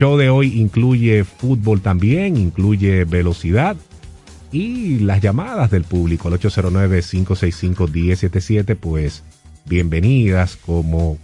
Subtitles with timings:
[0.00, 3.76] El show de hoy incluye fútbol también, incluye velocidad
[4.52, 9.24] y las llamadas del público al 809-565-1077, pues
[9.66, 11.18] bienvenidas como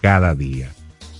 [0.00, 0.70] cada día.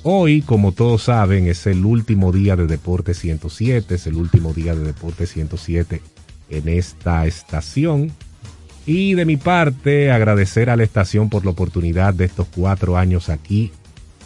[0.03, 4.75] Hoy, como todos saben, es el último día de Deporte 107, es el último día
[4.75, 6.01] de Deporte 107
[6.49, 8.13] en esta estación.
[8.87, 13.29] Y de mi parte, agradecer a la estación por la oportunidad de estos cuatro años
[13.29, 13.73] aquí,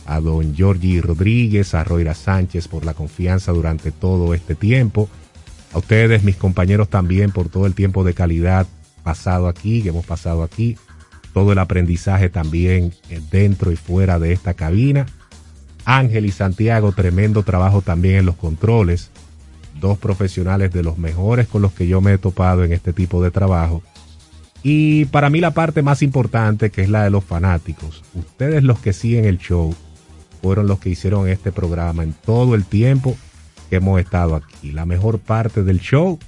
[0.06, 5.08] a don Georgie Rodríguez, a Roira Sánchez por la confianza durante todo este tiempo,
[5.72, 8.66] a ustedes, mis compañeros también, por todo el tiempo de calidad
[9.02, 10.76] pasado aquí, que hemos pasado aquí,
[11.32, 12.93] todo el aprendizaje también
[13.30, 15.07] dentro y fuera de esta cabina.
[15.84, 19.10] Ángel y Santiago, tremendo trabajo también en los controles,
[19.80, 23.22] dos profesionales de los mejores con los que yo me he topado en este tipo
[23.22, 23.82] de trabajo.
[24.62, 28.79] Y para mí la parte más importante, que es la de los fanáticos, ustedes los
[28.79, 29.74] que siguen el show,
[30.42, 33.16] fueron los que hicieron este programa en todo el tiempo
[33.70, 34.72] que hemos estado aquí.
[34.72, 36.18] La mejor parte del show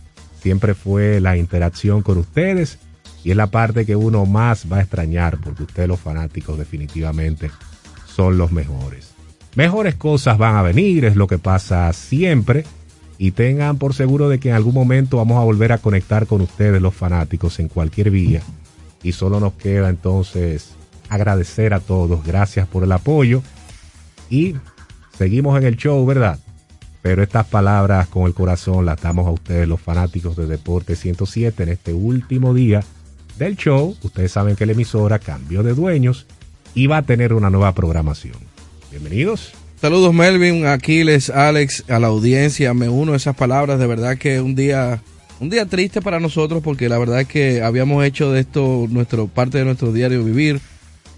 [0.41, 2.79] siempre fue la interacción con ustedes
[3.25, 7.51] y es la parte que uno más va a extrañar porque ustedes los fanáticos definitivamente
[8.07, 9.11] son los mejores.
[9.57, 12.65] Mejores cosas van a venir, es lo que pasa siempre
[13.19, 16.41] y tengan por seguro de que en algún momento vamos a volver a conectar con
[16.41, 18.43] ustedes los fanáticos en cualquier vía
[19.03, 20.75] y solo nos queda entonces
[21.09, 23.43] agradecer a todos, gracias por el apoyo
[24.31, 24.55] y
[25.17, 26.39] seguimos en el show, ¿verdad?
[27.03, 31.63] Pero estas palabras con el corazón las damos a ustedes los fanáticos de Deporte 107
[31.63, 32.83] en este último día
[33.39, 33.97] del show.
[34.03, 36.27] Ustedes saben que la emisora cambió de dueños
[36.75, 38.37] y va a tener una nueva programación.
[38.91, 39.53] Bienvenidos.
[39.81, 42.73] Saludos Melvin, Aquiles, Alex, a la audiencia.
[42.73, 43.79] Me uno a esas palabras.
[43.79, 45.03] De verdad que un día,
[45.41, 49.27] un día triste para nosotros porque la verdad es que habíamos hecho de esto nuestro
[49.27, 50.61] parte de nuestro diario vivir.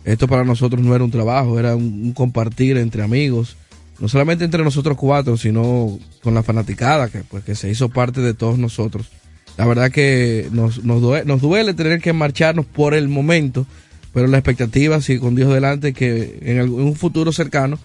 [0.06, 3.56] Esto para nosotros no era un trabajo, era un, compartir entre amigos.
[3.98, 8.20] No solamente entre nosotros cuatro, sino con la fanaticada que, pues, que se hizo parte
[8.20, 9.08] de todos nosotros.
[9.56, 13.66] La verdad que nos, nos, duele, nos duele tener que marcharnos por el momento,
[14.14, 17.78] pero la expectativa, si con Dios delante, que en, un futuro cercano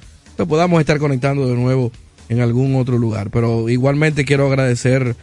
[0.48, 1.92] podamos estar conectando de nuevo
[2.30, 3.32] en algún otro lugar.
[3.32, 5.16] Pero igualmente quiero agradecer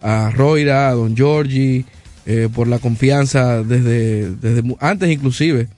[0.00, 1.84] a Roira, a Don Giorgi,
[2.24, 5.68] eh, por la confianza desde, desde antes inclusive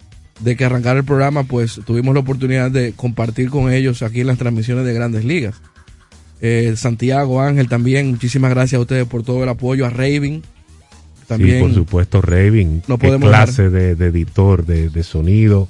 [0.41, 4.29] de que arrancara el programa, pues tuvimos la oportunidad de compartir con ellos aquí en
[4.29, 5.57] las transmisiones de grandes ligas.
[6.41, 10.43] Eh, Santiago, Ángel también, muchísimas gracias a ustedes por todo el apoyo, a Raven.
[11.27, 15.69] También, por supuesto, Raven, no podemos clase de, editor de, de sonido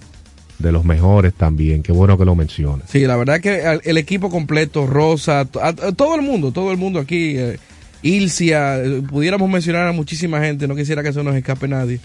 [0.59, 1.83] de los mejores también.
[1.83, 2.85] Qué bueno que lo menciona.
[2.87, 7.37] Sí, la verdad que el equipo completo, Rosa, todo el mundo, todo el mundo aquí,
[7.39, 7.59] eh,
[8.03, 12.01] Ilcia, eh, pudiéramos mencionar a muchísima gente, no quisiera que se nos escape nadie.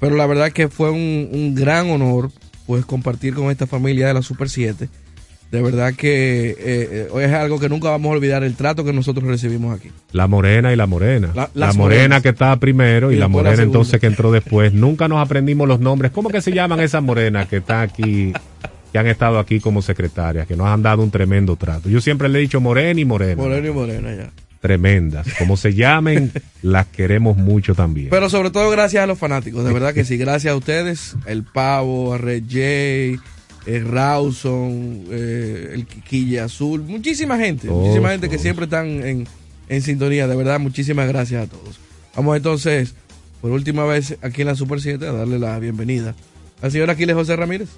[0.00, 2.30] Pero la verdad que fue un, un gran honor
[2.66, 4.88] pues compartir con esta familia de la Super 7
[5.50, 8.92] de verdad que eh, eh, es algo que nunca vamos a olvidar el trato que
[8.92, 9.90] nosotros recibimos aquí.
[10.10, 11.32] La morena y la morena.
[11.54, 14.72] La, morena que estaba primero y, la morena entonces que entró después.
[14.72, 16.10] Nunca nos aprendimos los nombres.
[16.10, 18.32] ¿Cómo que se llaman esas morenas que están aquí,
[18.92, 21.88] que han estado aquí como secretarias, que nos han dado un tremendo trato?
[21.88, 23.40] Yo siempre le he dicho morena y morena.
[23.40, 24.32] Morena y morena, ya.
[24.66, 25.28] Tremendas.
[25.38, 26.32] Como se llamen,
[26.62, 28.08] las queremos mucho también.
[28.10, 30.16] Pero sobre todo gracias a los fanáticos, de verdad que sí.
[30.16, 37.38] Gracias a ustedes, el Pavo, a Red J eh, Rawson, eh, el Quiquilla Azul, muchísima
[37.38, 39.28] gente, muchísima gente que siempre están en,
[39.68, 40.26] en, sintonía.
[40.26, 41.78] De verdad, muchísimas gracias a todos.
[42.16, 42.94] Vamos entonces,
[43.40, 46.16] por última vez aquí en la Super 7, a darle la bienvenida
[46.60, 47.68] al señor Aquiles José Ramírez.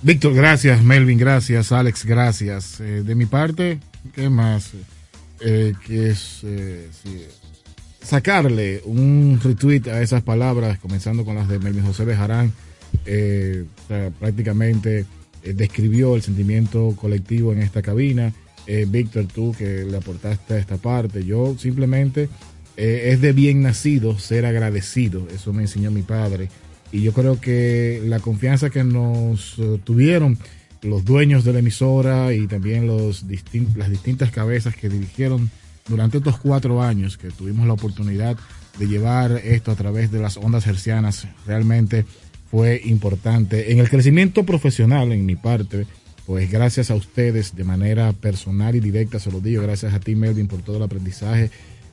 [0.00, 0.80] Víctor, gracias.
[0.80, 1.72] Melvin, gracias.
[1.72, 2.78] Alex, gracias.
[2.78, 3.80] Eh, de mi parte,
[4.14, 4.70] ¿qué más?
[5.40, 6.42] Eh, que es
[8.00, 12.52] sacarle un retweet a esas palabras, comenzando con las de Melvin José Bejarán
[13.06, 13.64] eh,
[14.18, 15.04] prácticamente
[15.42, 18.32] eh, describió el sentimiento colectivo en esta cabina.
[18.66, 22.28] Eh, Víctor, tú que le aportaste a esta parte, yo simplemente
[22.76, 26.48] es de bien nacido ser agradecido, eso me enseñó mi padre.
[26.90, 30.38] Y yo creo que la confianza que nos tuvieron
[30.84, 33.24] los dueños de la emisora y también los
[33.76, 35.50] las distintas cabezas que dirigieron
[35.88, 38.36] durante estos cuatro años que tuvimos la oportunidad
[38.78, 42.04] de llevar esto a través de las ondas hercianas, realmente
[42.50, 43.72] fue importante.
[43.72, 45.86] En el crecimiento profesional, en mi parte,
[46.26, 50.14] pues gracias a ustedes de manera personal y directa, se lo digo, gracias a ti,
[50.14, 51.50] Melvin, por todo el aprendizaje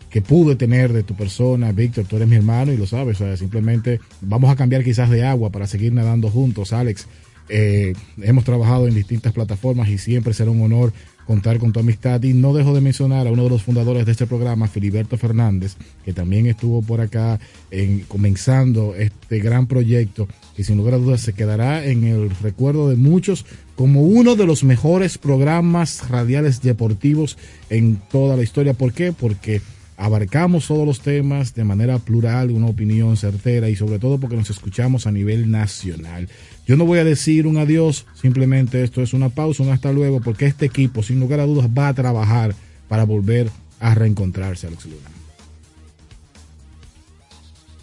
[0.09, 1.71] que pude tener de tu persona.
[1.71, 5.09] Víctor, tú eres mi hermano y lo sabes, o sea, simplemente vamos a cambiar quizás
[5.09, 7.07] de agua para seguir nadando juntos, Alex.
[7.53, 10.93] Eh, hemos trabajado en distintas plataformas y siempre será un honor
[11.25, 12.23] contar con tu amistad.
[12.23, 15.75] Y no dejo de mencionar a uno de los fundadores de este programa, Filiberto Fernández,
[16.05, 17.39] que también estuvo por acá
[17.69, 22.89] en, comenzando este gran proyecto que sin lugar a dudas se quedará en el recuerdo
[22.89, 23.45] de muchos
[23.75, 27.37] como uno de los mejores programas radiales deportivos
[27.69, 28.73] en toda la historia.
[28.73, 29.11] ¿Por qué?
[29.11, 29.61] Porque
[30.01, 34.49] abarcamos todos los temas de manera plural, una opinión certera y sobre todo porque nos
[34.49, 36.27] escuchamos a nivel nacional.
[36.65, 40.19] Yo no voy a decir un adiós, simplemente esto es una pausa, un hasta luego,
[40.19, 42.55] porque este equipo sin lugar a dudas va a trabajar
[42.87, 45.09] para volver a reencontrarse, Alex Luna.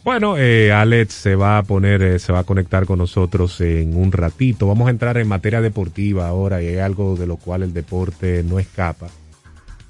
[0.03, 3.97] Bueno, eh, Alex se va a poner, eh, se va a conectar con nosotros en
[3.97, 4.67] un ratito.
[4.67, 8.43] Vamos a entrar en materia deportiva ahora y hay algo de lo cual el deporte
[8.43, 9.09] no escapa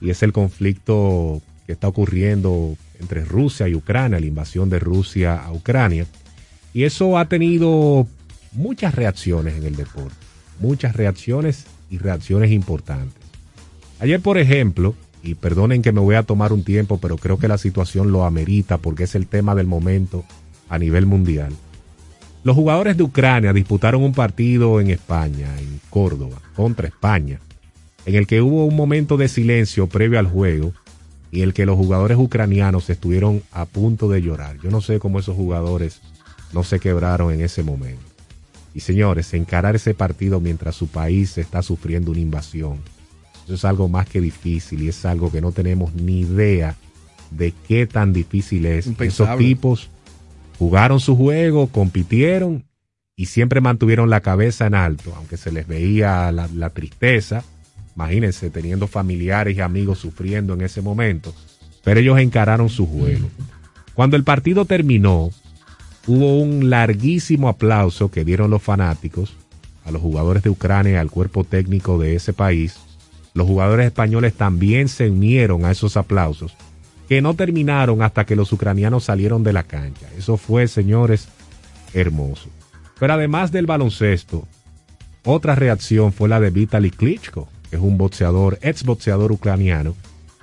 [0.01, 5.37] y es el conflicto que está ocurriendo entre Rusia y Ucrania, la invasión de Rusia
[5.37, 6.07] a Ucrania.
[6.73, 8.07] Y eso ha tenido
[8.53, 10.15] muchas reacciones en el deporte,
[10.61, 13.23] muchas reacciones y reacciones importantes.
[14.01, 17.49] Ayer, por ejemplo, y perdonen que me voy a tomar un tiempo, pero creo que
[17.49, 20.25] la situación lo amerita porque es el tema del momento
[20.71, 21.53] a nivel mundial.
[22.45, 27.41] Los jugadores de Ucrania disputaron un partido en España, en Córdoba, contra España,
[28.07, 30.73] en el que hubo un momento de silencio previo al juego
[31.31, 34.59] y el que los jugadores ucranianos estuvieron a punto de llorar.
[34.63, 36.01] Yo no sé cómo esos jugadores
[36.53, 38.03] no se quebraron en ese momento.
[38.75, 42.79] Y señores, encarar ese partido mientras su país está sufriendo una invasión,
[43.45, 46.77] eso es algo más que difícil y es algo que no tenemos ni idea
[47.31, 48.87] de qué tan difícil es.
[48.87, 49.91] Esos tipos
[50.59, 52.65] jugaron su juego, compitieron
[53.17, 57.43] y siempre mantuvieron la cabeza en alto, aunque se les veía la, la tristeza
[57.99, 61.35] Imagínense teniendo familiares y amigos sufriendo en ese momento.
[61.83, 63.29] Pero ellos encararon su juego.
[63.93, 65.33] Cuando el partido terminó,
[66.07, 69.35] hubo un larguísimo aplauso que dieron los fanáticos
[69.85, 72.77] a los jugadores de Ucrania y al cuerpo técnico de ese país.
[73.35, 76.55] Los jugadores españoles también se unieron a esos aplausos,
[77.09, 80.07] que no terminaron hasta que los ucranianos salieron de la cancha.
[80.17, 81.27] Eso fue, señores,
[81.95, 82.49] hermoso.
[83.01, 84.47] Pero además del baloncesto,
[85.25, 89.95] otra reacción fue la de Vitaly Klitschko, es un boxeador, ex boxeador ucraniano,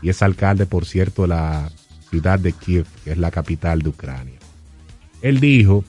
[0.01, 1.72] y es alcalde, por cierto, de la
[2.10, 4.39] ciudad de Kiev, que es la capital de Ucrania.
[5.22, 5.83] Él dijo,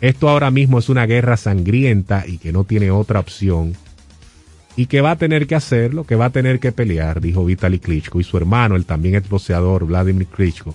[0.00, 3.74] esto ahora mismo es una guerra sangrienta y que no tiene otra opción,
[4.74, 7.78] y que va a tener que hacerlo, que va a tener que pelear, dijo Vitaly
[7.78, 10.74] Klitschko, y su hermano, el también ex boxeador Vladimir Klitschko,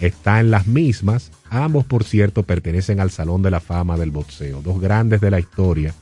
[0.00, 1.30] está en las mismas.
[1.50, 5.40] Ambos, por cierto, pertenecen al Salón de la Fama del Boxeo, dos grandes de la
[5.40, 5.94] historia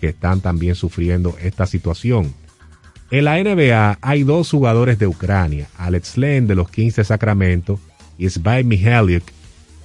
[0.00, 2.34] que están también sufriendo esta situación.
[3.10, 7.80] En la NBA hay dos jugadores de Ucrania, Alex Len de los 15 Sacramento
[8.16, 9.24] y Svay Mihalik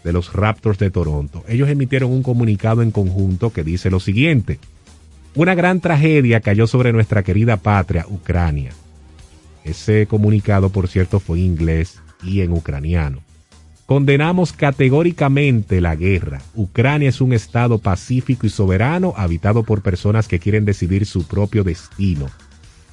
[0.04, 1.44] de los Raptors de Toronto.
[1.48, 4.60] Ellos emitieron un comunicado en conjunto que dice lo siguiente.
[5.34, 8.74] Una gran tragedia cayó sobre nuestra querida patria, Ucrania.
[9.64, 13.22] Ese comunicado, por cierto, fue en inglés y en ucraniano.
[13.88, 16.44] Condenamos categóricamente la guerra.
[16.54, 21.64] Ucrania es un estado pacífico y soberano habitado por personas que quieren decidir su propio
[21.64, 22.30] destino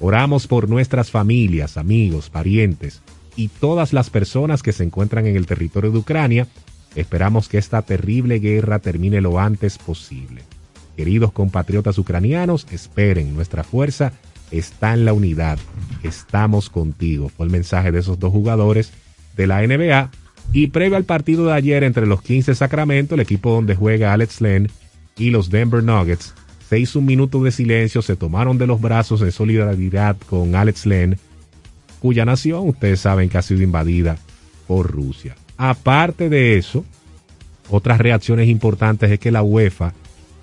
[0.05, 3.01] Oramos por nuestras familias, amigos, parientes
[3.37, 6.45] y todas las personas que se encuentran en el territorio de Ucrania.
[6.93, 10.41] Esperamos que esta terrible guerra termine lo antes posible.
[10.97, 14.11] Queridos compatriotas ucranianos, esperen, nuestra fuerza
[14.51, 15.57] está en la unidad.
[16.03, 17.29] Estamos contigo.
[17.29, 18.91] Fue el mensaje de esos dos jugadores
[19.37, 20.11] de la NBA.
[20.51, 24.41] Y previo al partido de ayer entre los 15 Sacramento, el equipo donde juega Alex
[24.41, 24.69] Len,
[25.17, 26.33] y los Denver Nuggets,
[26.73, 30.87] se hizo un minuto de silencio, se tomaron de los brazos en solidaridad con Alex
[30.87, 31.19] Len,
[31.99, 34.17] cuya nación ustedes saben que ha sido invadida
[34.65, 35.35] por Rusia.
[35.55, 36.83] Aparte de eso,
[37.69, 39.93] otras reacciones importantes es que la UEFA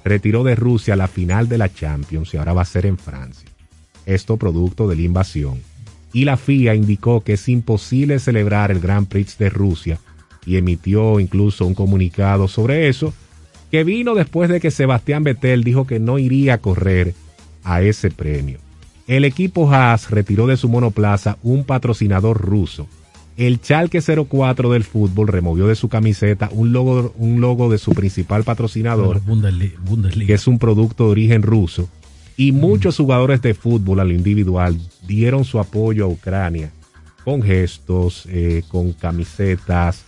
[0.04, 3.48] retiró de Rusia la final de la Champions y ahora va a ser en Francia.
[4.06, 5.58] Esto producto de la invasión.
[6.12, 9.98] Y la FIA indicó que es imposible celebrar el Grand Prix de Rusia
[10.46, 13.12] y emitió incluso un comunicado sobre eso
[13.70, 17.14] que vino después de que Sebastián Vettel dijo que no iría a correr
[17.64, 18.58] a ese premio.
[19.06, 22.86] El equipo Haas retiró de su monoplaza un patrocinador ruso.
[23.36, 27.92] El Chalke 04 del fútbol removió de su camiseta un logo, un logo de su
[27.92, 29.20] principal patrocinador,
[30.26, 31.88] que es un producto de origen ruso.
[32.36, 36.70] Y muchos jugadores de fútbol a lo individual dieron su apoyo a Ucrania
[37.24, 40.04] con gestos, eh, con camisetas,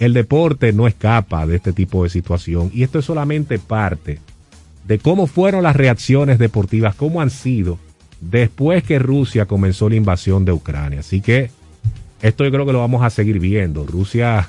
[0.00, 4.18] el deporte no escapa de este tipo de situación y esto es solamente parte
[4.88, 7.78] de cómo fueron las reacciones deportivas, cómo han sido
[8.20, 11.00] después que Rusia comenzó la invasión de Ucrania.
[11.00, 11.50] Así que
[12.22, 13.86] esto yo creo que lo vamos a seguir viendo.
[13.86, 14.48] Rusia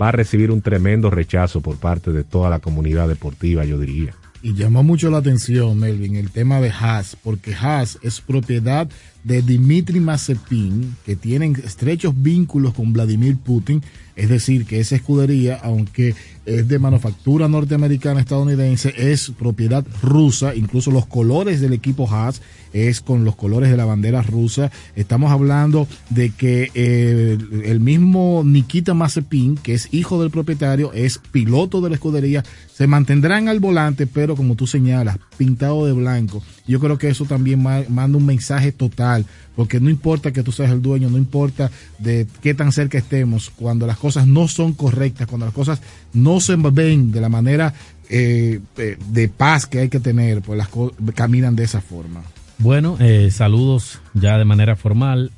[0.00, 4.14] va a recibir un tremendo rechazo por parte de toda la comunidad deportiva, yo diría.
[4.42, 8.88] Y llama mucho la atención, Melvin, el tema de Haas, porque Haas es propiedad
[9.24, 13.82] de Dmitry Mazepin, que tienen estrechos vínculos con Vladimir Putin,
[14.16, 20.90] es decir, que esa escudería, aunque es de manufactura norteamericana estadounidense, es propiedad rusa, incluso
[20.90, 24.70] los colores del equipo Haas es con los colores de la bandera rusa.
[24.94, 31.18] Estamos hablando de que eh, el mismo Nikita Mazepin, que es hijo del propietario, es
[31.18, 36.42] piloto de la escudería, se mantendrán al volante, pero como tú señalas, pintado de blanco.
[36.66, 39.09] Yo creo que eso también manda un mensaje total,
[39.56, 43.50] porque no importa que tú seas el dueño, no importa de qué tan cerca estemos,
[43.50, 45.80] cuando las cosas no son correctas, cuando las cosas
[46.12, 47.74] no se ven de la manera
[48.08, 50.68] eh, eh, de paz que hay que tener, pues las
[51.14, 52.22] caminan de esa forma.
[52.58, 55.32] Bueno, eh, saludos ya de manera formal.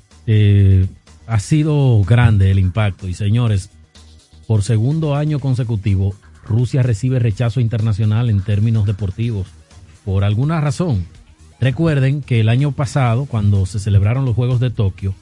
[1.27, 3.71] Ha sido grande el impacto y señores,
[4.47, 6.15] por segundo año consecutivo,
[6.45, 9.47] Rusia recibe rechazo internacional en términos deportivos
[10.05, 11.07] por alguna razón.
[11.63, 15.15] Recuerden que el año pasado, cuando se celebraron los Juegos de Tokio,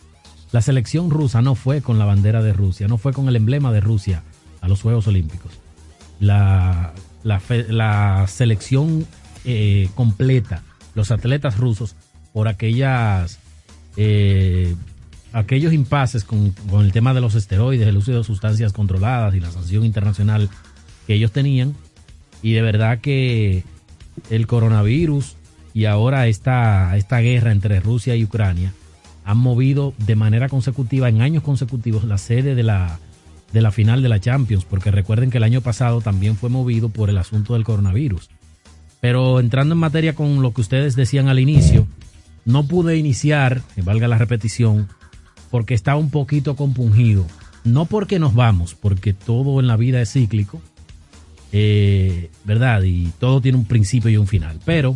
[0.52, 3.70] la selección rusa no fue con la bandera de Rusia, no fue con el emblema
[3.72, 4.22] de Rusia
[4.62, 5.52] a los Juegos Olímpicos.
[6.18, 6.94] La,
[8.26, 9.06] selección
[9.44, 10.62] eh, completa
[10.94, 11.94] los atletas rusos
[12.32, 13.38] por aquellas
[13.98, 14.74] eh,
[15.34, 19.50] aquellos impases con, el tema de los esteroides, el uso de sustancias controladas y la
[19.50, 20.48] sanción internacional
[21.06, 21.74] que ellos tenían.
[22.40, 23.62] Y de verdad que
[24.30, 25.36] el coronavirus
[25.80, 28.74] y ahora esta, esta guerra entre Rusia y Ucrania
[29.24, 32.98] han movido de manera consecutiva, en años consecutivos, la sede de la,
[33.54, 36.90] de la final de la Champions, porque recuerden que el año pasado también fue movido
[36.90, 38.28] por el asunto del coronavirus.
[39.00, 41.86] Pero entrando en materia con lo que ustedes decían al inicio,
[42.44, 44.86] no pude iniciar, que valga la repetición,
[45.50, 47.24] porque estaba un poquito compungido.
[47.64, 50.60] No porque nos vamos, porque todo en la vida es cíclico,
[51.52, 52.82] eh, ¿verdad?
[52.82, 54.60] Y todo tiene un principio y un final.
[54.66, 54.94] Pero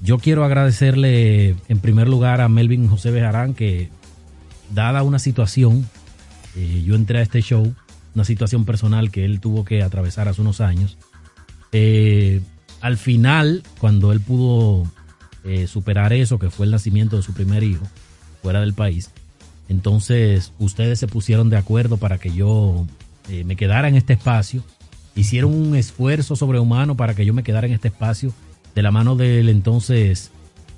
[0.00, 3.90] yo quiero agradecerle en primer lugar a Melvin José Bejarán que,
[4.74, 5.88] dada una situación,
[6.56, 7.74] eh, yo entré a este show,
[8.14, 10.98] una situación personal que él tuvo que atravesar hace unos años
[11.72, 12.40] eh,
[12.80, 14.90] al final, cuando él pudo
[15.44, 17.86] eh, superar eso, que fue el nacimiento de su primer hijo,
[18.42, 19.10] fuera del país,
[19.68, 22.86] entonces ustedes se pusieron de acuerdo para que yo
[23.44, 24.64] me quedara en este espacio,
[25.14, 28.32] hicieron un esfuerzo sobrehumano para que yo me quedara en este espacio,
[28.74, 30.30] de la mano del entonces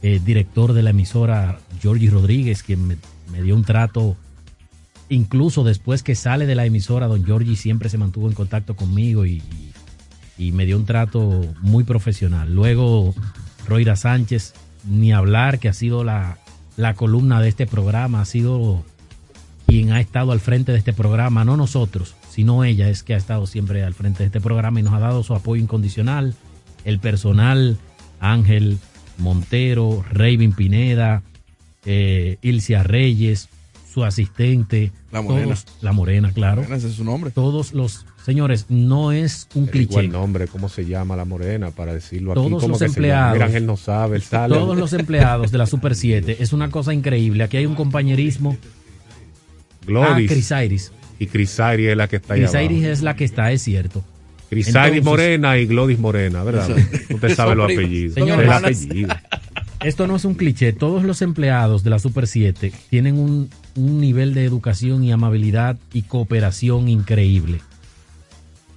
[0.02, 4.16] director de la emisora, Georgie Rodríguez, quien me, dio un trato
[5.08, 9.26] incluso después que sale de la emisora, don Georgie siempre se mantuvo en contacto conmigo
[9.26, 9.42] y,
[10.38, 12.52] y me dio un trato muy profesional.
[12.52, 13.14] Luego,
[13.68, 14.54] Roira Sánchez,
[14.88, 16.38] ni hablar, que ha sido la,
[16.96, 18.84] columna de este programa, ha sido
[19.66, 23.16] quien ha estado al frente de este programa, no nosotros, sino ella es que ha
[23.16, 26.34] estado siempre al frente de este programa y nos ha dado su apoyo incondicional.
[26.84, 27.78] El personal,
[28.20, 28.78] Ángel
[29.18, 31.22] Montero, Raven Pineda,
[31.84, 33.48] eh, Ilcia Reyes,
[33.92, 34.92] su asistente.
[35.10, 35.54] La Morena.
[35.80, 36.62] la Morena, claro.
[36.62, 37.30] ese es su nombre.
[37.30, 39.98] Todos los Señores, no es un cliché.
[39.98, 41.72] el nombre, ¿cómo se llama la morena?
[41.72, 42.40] Para decirlo aquí.
[42.40, 43.52] Todos los empleados.
[43.52, 46.36] él no sabe, Todos los empleados de la Super 7.
[46.38, 47.42] Es una cosa increíble.
[47.42, 48.56] Aquí hay un compañerismo.
[49.86, 50.30] Glodis.
[50.30, 50.92] Ah, Crisairis.
[51.18, 54.04] Y Crisairis es la que está ahí Crisairis es la que está, es cierto.
[54.52, 56.68] Crisairis Morena y Glodis Morena, ¿verdad?
[57.08, 58.12] Usted sabe los apellidos.
[58.12, 58.86] Señores,
[59.82, 60.74] esto no es un cliché.
[60.74, 65.78] Todos los empleados de la Super 7 tienen un, un nivel de educación y amabilidad
[65.94, 67.60] y cooperación increíble.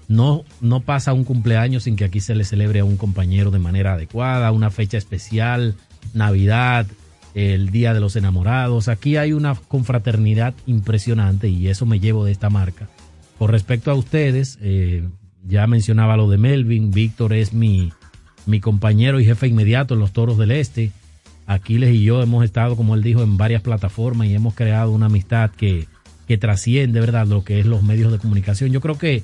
[0.08, 3.60] No, no pasa un cumpleaños sin que aquí se le celebre a un compañero de
[3.60, 5.76] manera adecuada, una fecha especial,
[6.14, 6.88] Navidad,
[7.34, 8.88] el Día de los Enamorados.
[8.88, 12.88] Aquí hay una confraternidad impresionante y eso me llevo de esta marca.
[13.38, 15.04] Con respecto a ustedes, eh,
[15.48, 17.92] ya mencionaba lo de Melvin, Víctor es mi,
[18.46, 20.92] mi compañero y jefe inmediato en los Toros del Este.
[21.48, 25.06] Aquiles y yo hemos estado, como él dijo, en varias plataformas y hemos creado una
[25.06, 25.88] amistad que,
[26.28, 28.72] que trasciende, ¿verdad?, lo que es los medios de comunicación.
[28.72, 29.24] Yo creo que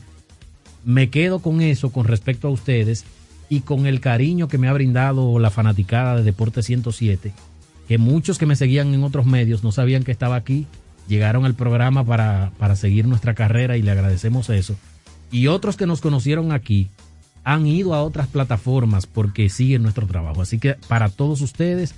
[0.85, 3.05] me quedo con eso con respecto a ustedes
[3.49, 7.33] y con el cariño que me ha brindado la fanaticada de Deporte 107,
[7.87, 10.67] que muchos que me seguían en otros medios no sabían que estaba aquí,
[11.07, 14.77] llegaron al programa para, para seguir nuestra carrera y le agradecemos eso.
[15.31, 16.89] Y otros que nos conocieron aquí
[17.43, 20.41] han ido a otras plataformas porque siguen nuestro trabajo.
[20.41, 21.95] Así que para todos ustedes,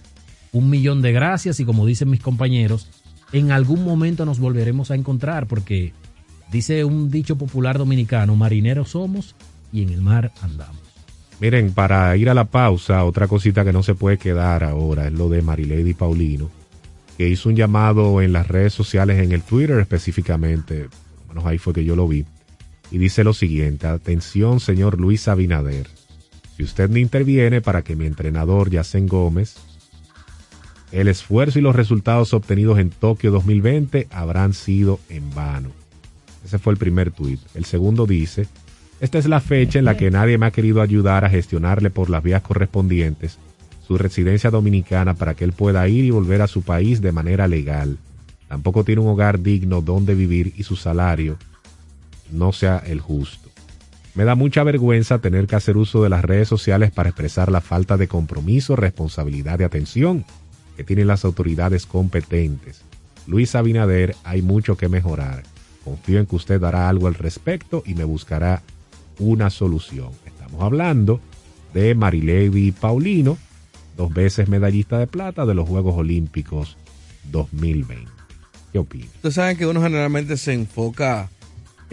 [0.52, 2.88] un millón de gracias y como dicen mis compañeros,
[3.32, 5.94] en algún momento nos volveremos a encontrar porque
[6.54, 9.36] Dice un dicho popular dominicano, marineros somos
[9.72, 10.84] y en el mar andamos.
[11.40, 15.14] Miren, para ir a la pausa, otra cosita que no se puede quedar ahora es
[15.14, 16.52] lo de Marilady Paulino,
[17.18, 20.90] que hizo un llamado en las redes sociales, en el Twitter específicamente,
[21.26, 22.24] bueno, ahí fue que yo lo vi,
[22.94, 25.88] y dice lo siguiente, atención señor Luis Abinader,
[26.56, 29.56] si usted no interviene para que mi entrenador Yacen Gómez
[30.92, 35.72] el esfuerzo y los resultados obtenidos en Tokio 2020 habrán sido en vano.
[36.46, 37.40] Ese fue el primer tuit.
[37.56, 38.46] El segundo dice,
[39.00, 42.12] esta es la fecha en la que nadie me ha querido ayudar a gestionarle por
[42.12, 43.40] las vías correspondientes
[43.88, 47.48] su residencia dominicana para que él pueda ir y volver a su país de manera
[47.48, 47.98] legal.
[48.48, 51.40] Tampoco tiene un hogar digno donde vivir y su salario
[52.34, 53.50] no sea el justo.
[54.16, 57.62] Me da mucha vergüenza tener que hacer uso de las redes sociales para expresar la
[57.62, 60.26] falta de compromiso, responsabilidad y atención
[60.78, 62.82] que tienen las autoridades competentes.
[63.26, 65.44] Luis Abinader, hay mucho que mejorar.
[65.84, 68.62] Confío en que usted hará algo al respecto y me buscará
[69.20, 70.10] una solución.
[70.26, 71.20] Estamos hablando
[71.74, 73.38] de Marilady Paulino,
[73.98, 76.78] dos veces medallista de plata de los Juegos Olímpicos
[77.32, 78.12] 2020.
[78.72, 79.06] ¿Qué opina?
[79.16, 81.30] Ustedes saben que uno generalmente se enfoca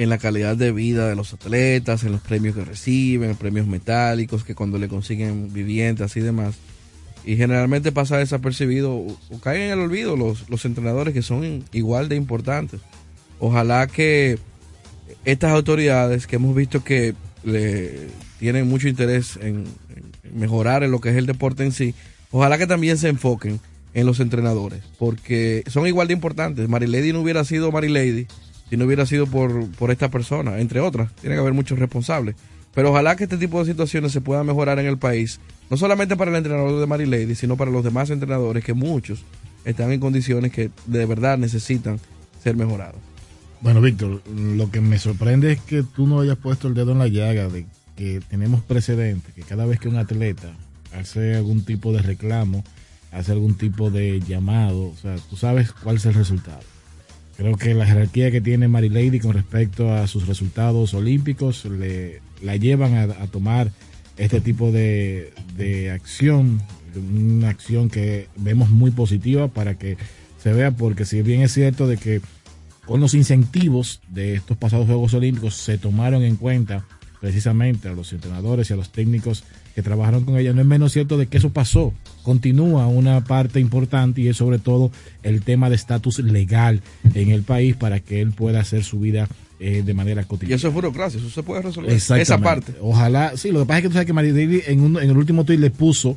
[0.03, 4.45] en la calidad de vida de los atletas, en los premios que reciben, premios metálicos,
[4.45, 6.55] que cuando le consiguen viviendas y demás.
[7.23, 12.09] Y generalmente pasa desapercibido o, caen en el olvido los, los entrenadores que son igual
[12.09, 12.81] de importantes.
[13.41, 14.39] Ojalá que
[15.27, 17.15] estas autoridades que hemos visto que
[17.45, 19.65] le tienen mucho interés en,
[20.33, 21.95] mejorar en lo que es el deporte en sí,
[22.31, 23.61] ojalá que también se enfoquen
[23.93, 26.71] en los entrenadores, porque son igual de importantes.
[26.71, 28.29] Marilady no hubiera sido Marilady
[28.71, 31.13] si no hubiera sido por, por esta persona, entre otras.
[31.17, 32.37] Tiene que haber muchos responsables.
[32.73, 36.17] Pero ojalá que este tipo de situaciones se puedan mejorar en el país, no solamente
[36.17, 39.25] para el entrenador de Marilady, sino para los demás entrenadores, que muchos
[39.65, 41.99] están en condiciones que de verdad necesitan
[42.43, 43.01] ser mejorados.
[43.61, 46.99] Bueno, Víctor, lo que me sorprende es que tú no hayas puesto el dedo en
[46.99, 50.55] la llaga de que tenemos precedentes, que cada vez que un atleta
[50.99, 52.65] hace algún tipo de reclamo,
[53.11, 56.61] hace algún tipo de llamado, o sea, tú sabes cuál es el resultado.
[57.41, 62.57] Creo que la jerarquía que tiene Lady con respecto a sus resultados olímpicos le, la
[62.57, 63.73] llevan a, tomar
[64.19, 66.61] este tipo de, de acción,
[66.95, 69.97] una acción que vemos muy positiva para que
[70.37, 72.21] se vea, porque si bien es cierto de que
[72.85, 76.85] con los incentivos de estos pasados Juegos Olímpicos se tomaron en cuenta
[77.23, 79.45] precisamente a los entrenadores y a los técnicos
[79.75, 80.53] que trabajaron con ella.
[80.53, 81.93] No es menos cierto de que eso pasó.
[82.23, 84.91] Continúa una parte importante y es sobre todo
[85.23, 86.83] el tema de estatus legal
[87.15, 89.29] en el país para que él pueda hacer su vida
[89.59, 90.55] eh, de manera cotidiana.
[90.55, 91.93] Y eso es burocracia, eso se puede resolver.
[91.93, 92.75] Esa parte.
[92.81, 95.45] Ojalá, sí, lo que pasa es que tú sabes que María en, en el último
[95.45, 96.17] tuit le puso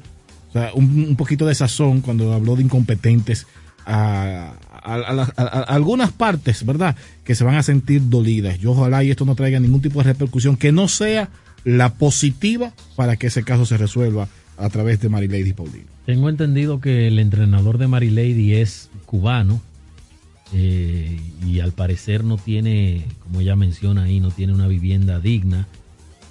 [0.75, 3.47] un, un poquito de sazón cuando habló de incompetentes
[3.85, 4.53] a,
[5.67, 6.95] algunas partes, ¿verdad?
[7.23, 8.59] Que se van a sentir dolidas.
[8.59, 11.29] Yo ojalá y esto no traiga ningún tipo de repercusión que no sea
[11.63, 15.87] la positiva para que ese caso se resuelva a través de Marilady Paulino.
[16.05, 19.61] Tengo entendido que el entrenador de Marilady es cubano
[20.53, 25.67] eh, y al parecer no tiene, como ella menciona ahí, no tiene una vivienda digna.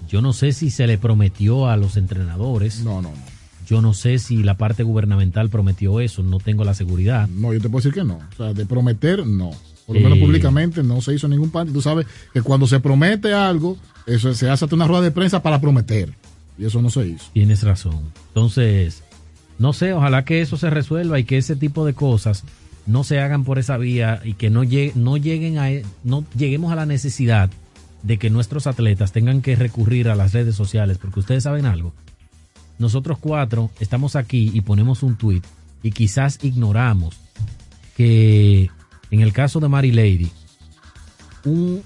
[0.09, 2.81] Yo no sé si se le prometió a los entrenadores.
[2.85, 3.33] No, no, no
[3.66, 7.29] yo no sé si la parte gubernamental prometió eso, no tengo la seguridad.
[7.29, 8.16] No, yo te puedo decir que no.
[8.16, 9.53] O sea, de prometer, no.
[9.87, 11.73] Por lo menos eh, públicamente no se hizo ningún parte.
[11.73, 15.42] Tú sabes que cuando se promete algo, eso se hace hasta una rueda de prensa
[15.42, 16.12] para prometer.
[16.59, 17.25] Y eso no se hizo.
[17.33, 18.12] Tienes razón.
[18.29, 19.03] Entonces,
[19.59, 22.45] no sé, ojalá que eso se resuelva y que ese tipo de cosas
[22.87, 24.62] no se hagan por esa vía y que no,
[24.95, 25.68] no lleguen a
[26.05, 27.51] no lleguemos a la necesidad
[28.03, 31.95] de que nuestros atletas tengan que recurrir a las redes sociales, porque ustedes saben algo,
[32.79, 35.42] nosotros cuatro estamos aquí y ponemos un tweet
[35.83, 37.16] y quizás ignoramos
[37.97, 38.71] que
[39.12, 40.31] en el caso de Mary Lady,
[41.44, 41.83] un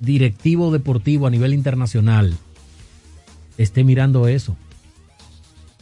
[0.00, 2.34] directivo deportivo a nivel internacional
[3.58, 4.56] esté mirando eso.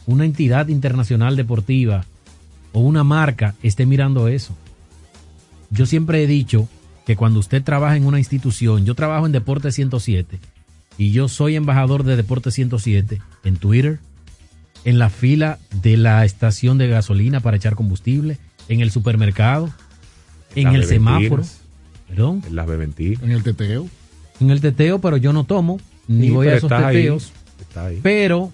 [0.05, 2.05] Una entidad internacional deportiva
[2.73, 4.53] o una marca esté mirando eso.
[5.71, 6.67] Yo siempre he dicho
[7.05, 10.39] que cuando usted trabaja en una institución, yo trabajo en Deporte 107
[10.97, 13.99] y yo soy embajador de Deporte 107 en Twitter,
[14.83, 19.71] en la fila de la estación de gasolina para echar combustible, en el supermercado,
[20.55, 21.43] en el semáforo.
[22.07, 22.43] Perdón.
[22.47, 23.23] En las beventinas.
[23.23, 23.87] En el teteo.
[24.39, 27.31] En el teteo, pero yo no tomo, ni voy a esos teteos.
[28.01, 28.51] Pero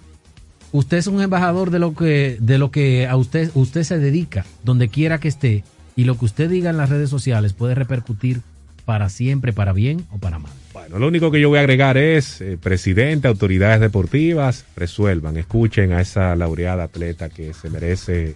[0.71, 4.45] usted es un embajador de lo que, de lo que a usted, usted se dedica,
[4.63, 5.63] donde quiera que esté,
[5.95, 8.41] y lo que usted diga en las redes sociales puede repercutir
[8.83, 10.51] para siempre, para bien o para mal.
[10.73, 15.93] Bueno, lo único que yo voy a agregar es, eh, presidente, autoridades deportivas, resuelvan, escuchen
[15.93, 18.35] a esa laureada atleta que se merece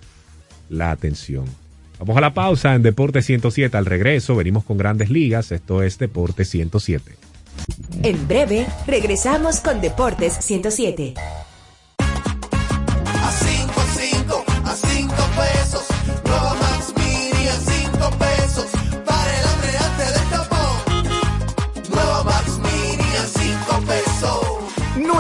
[0.70, 1.46] la atención.
[2.00, 3.76] Vamos a la pausa en Deporte 107.
[3.76, 5.52] Al regreso venimos con grandes ligas.
[5.52, 7.16] Esto es Deporte 107.
[8.04, 11.14] En breve, regresamos con Deportes 107.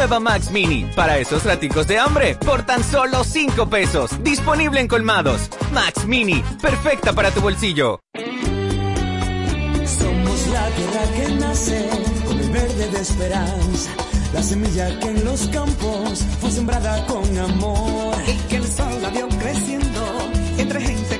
[0.10, 4.10] Nueva Max Mini, para esos raticos de hambre, por tan solo 5 pesos.
[4.24, 5.52] Disponible en colmados.
[5.72, 8.00] Max Mini, perfecta para tu bolsillo.
[9.86, 11.90] Somos la tierra que nace
[12.26, 13.92] con el verde de esperanza.
[14.34, 18.16] La semilla que en los campos fue sembrada con amor.
[18.26, 21.19] Y que el sol la vio creciendo entre gente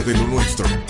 [0.00, 0.89] mejor de lo nuestro.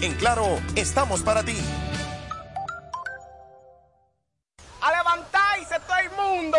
[0.00, 1.56] En Claro, estamos para ti.
[4.82, 6.58] A levantarse todo el mundo.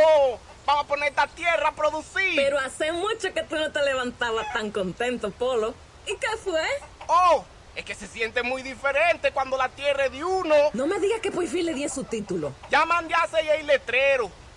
[0.65, 2.35] Vamos a poner esta tierra a producir.
[2.35, 5.75] Pero hace mucho que tú no te levantabas tan contento, Polo.
[6.07, 6.65] ¿Y qué fue?
[7.07, 7.45] Oh,
[7.75, 10.55] es que se siente muy diferente cuando la tierra es de uno.
[10.73, 12.53] No me digas que Poifil le di su título.
[12.71, 14.31] Ya mandé a el letrero.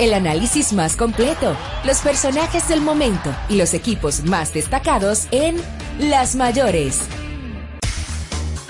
[0.00, 1.56] El análisis más completo.
[1.84, 5.54] Los personajes del momento y los equipos más destacados en
[6.00, 6.98] Las Mayores.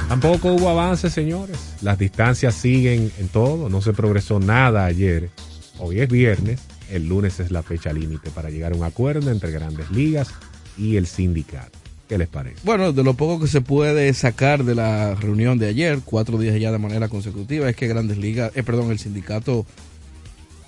[0.07, 1.59] Tampoco hubo avances, señores.
[1.81, 3.71] Las distancias siguen en todo.
[3.71, 5.31] No se progresó nada ayer.
[5.79, 6.61] Hoy es viernes.
[6.91, 10.29] El lunes es la fecha límite para llegar a un acuerdo entre grandes ligas
[10.77, 11.79] y el sindicato.
[12.07, 12.59] ¿Qué les parece?
[12.65, 16.61] Bueno, de lo poco que se puede sacar de la reunión de ayer, cuatro días
[16.61, 19.65] ya de manera consecutiva, es que Grandes Ligas, eh, perdón, el sindicato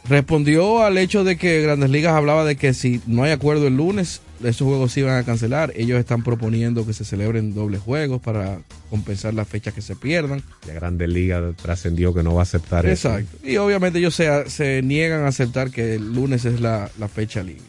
[0.08, 3.76] respondió al hecho de que Grandes Ligas hablaba de que si no hay acuerdo el
[3.76, 5.72] lunes, esos juegos se iban a cancelar.
[5.76, 10.42] Ellos están proponiendo que se celebren dobles juegos para compensar las fechas que se pierdan.
[10.66, 13.08] La Grandes Ligas trascendió que no va a aceptar eso.
[13.16, 13.38] Exacto.
[13.48, 17.42] Y obviamente ellos se, se niegan a aceptar que el lunes es la, la fecha
[17.42, 17.64] límite.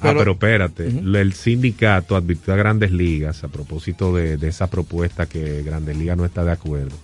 [0.00, 5.26] ah, pero espérate, el sindicato advirtió a Grandes Ligas a propósito de, de esa propuesta
[5.26, 6.96] que Grandes Ligas no está de acuerdo.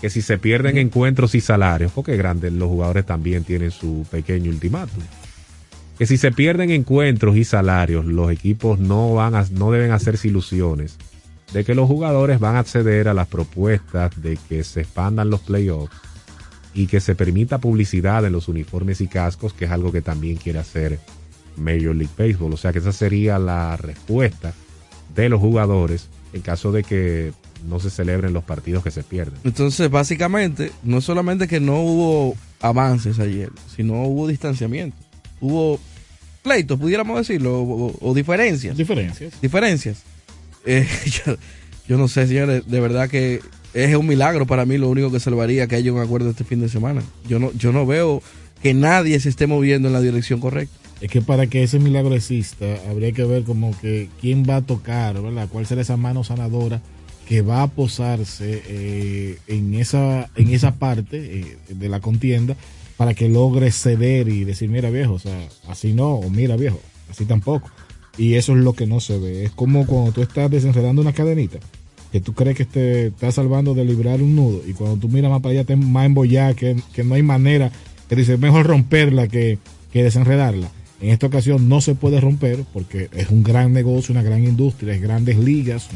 [0.00, 4.50] Que si se pierden encuentros y salarios, porque grandes, los jugadores también tienen su pequeño
[4.50, 5.02] ultimátum.
[5.98, 10.28] Que si se pierden encuentros y salarios, los equipos no, van a, no deben hacerse
[10.28, 10.96] ilusiones
[11.52, 15.40] de que los jugadores van a acceder a las propuestas de que se expandan los
[15.40, 15.96] playoffs
[16.74, 20.36] y que se permita publicidad en los uniformes y cascos, que es algo que también
[20.36, 20.98] quiere hacer
[21.56, 22.52] Major League Baseball.
[22.52, 24.52] O sea que esa sería la respuesta
[25.14, 27.32] de los jugadores en caso de que
[27.66, 29.38] no se celebren los partidos que se pierden.
[29.44, 34.96] Entonces, básicamente, no solamente que no hubo avances ayer, sino hubo distanciamiento.
[35.40, 35.80] Hubo
[36.42, 38.76] pleitos, pudiéramos decirlo, o, o diferencias.
[38.76, 39.40] Diferencias.
[39.40, 40.02] Diferencias.
[40.64, 40.86] Eh,
[41.26, 41.36] yo,
[41.88, 43.40] yo, no sé, señores, de verdad que
[43.74, 46.60] es un milagro para mí lo único que salvaría que haya un acuerdo este fin
[46.60, 47.02] de semana.
[47.26, 48.22] Yo no, yo no veo
[48.62, 50.76] que nadie se esté moviendo en la dirección correcta.
[51.00, 54.62] Es que para que ese milagro exista, habría que ver como que quién va a
[54.62, 55.48] tocar, ¿verdad?
[55.48, 56.82] ¿Cuál será esa mano sanadora
[57.28, 62.56] que va a posarse eh, en, esa, en esa parte eh, de la contienda
[62.96, 65.38] para que logre ceder y decir, mira viejo, o sea,
[65.68, 67.70] así no, o mira viejo, así tampoco.
[68.16, 69.44] Y eso es lo que no se ve.
[69.44, 71.58] Es como cuando tú estás desenredando una cadenita,
[72.10, 75.30] que tú crees que te estás salvando de librar un nudo, y cuando tú miras
[75.30, 77.70] más para allá, te más embollada, que, que no hay manera,
[78.08, 79.58] que dices, mejor romperla que,
[79.92, 80.70] que desenredarla.
[81.00, 84.94] En esta ocasión no se puede romper porque es un gran negocio, una gran industria,
[84.94, 85.88] es grandes ligas,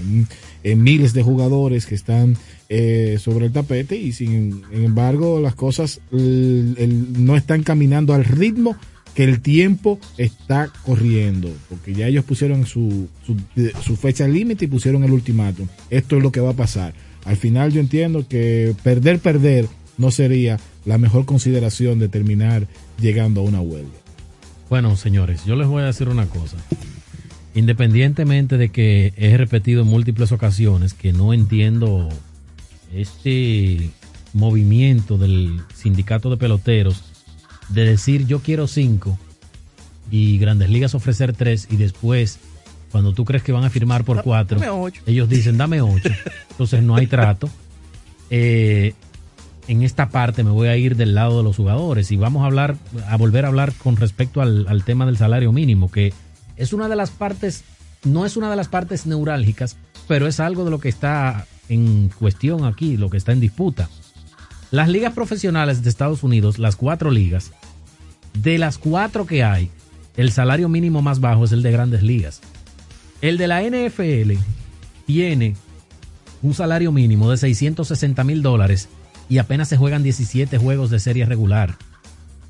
[0.62, 2.36] eh, miles de jugadores que están
[2.68, 8.76] eh, sobre el tapete y sin, embargo las cosas no están caminando al ritmo
[9.14, 13.36] que el tiempo está corriendo, porque ya ellos pusieron su, su,
[13.82, 15.66] su fecha límite y pusieron el ultimátum.
[15.90, 16.94] Esto es lo que va a pasar.
[17.24, 22.66] Al final yo entiendo que perder, perder no sería la mejor consideración de terminar
[23.00, 24.01] llegando a una huelga.
[24.72, 26.56] Bueno, señores, yo les voy a decir una cosa.
[27.54, 32.08] Independientemente de que he repetido en múltiples ocasiones que no entiendo
[32.90, 33.90] este
[34.32, 37.04] movimiento del sindicato de peloteros
[37.68, 39.18] de decir yo quiero cinco
[40.10, 42.38] y Grandes Ligas ofrecer tres y después
[42.90, 44.58] cuando tú crees que van a firmar por cuatro,
[45.04, 46.08] ellos dicen dame ocho.
[46.52, 47.50] Entonces no hay trato.
[48.30, 48.94] Eh,
[49.68, 52.46] en esta parte me voy a ir del lado de los jugadores y vamos a
[52.46, 52.76] hablar,
[53.08, 56.12] a volver a hablar con respecto al, tema del salario mínimo, que
[56.56, 57.64] es una de las partes,
[58.04, 59.76] no es una de las partes neurálgicas,
[60.08, 63.88] pero es algo de lo que está en cuestión aquí, lo que está en disputa.
[64.70, 67.52] Las ligas profesionales de Estados Unidos, las cuatro ligas,
[68.34, 69.70] de las cuatro que hay,
[70.16, 72.40] el salario mínimo más bajo es el de grandes ligas.
[73.20, 74.32] El de la NFL
[75.06, 75.56] tiene
[76.42, 78.88] un salario mínimo de 660 mil dólares
[79.32, 81.76] y apenas se juegan 17 juegos de serie regular.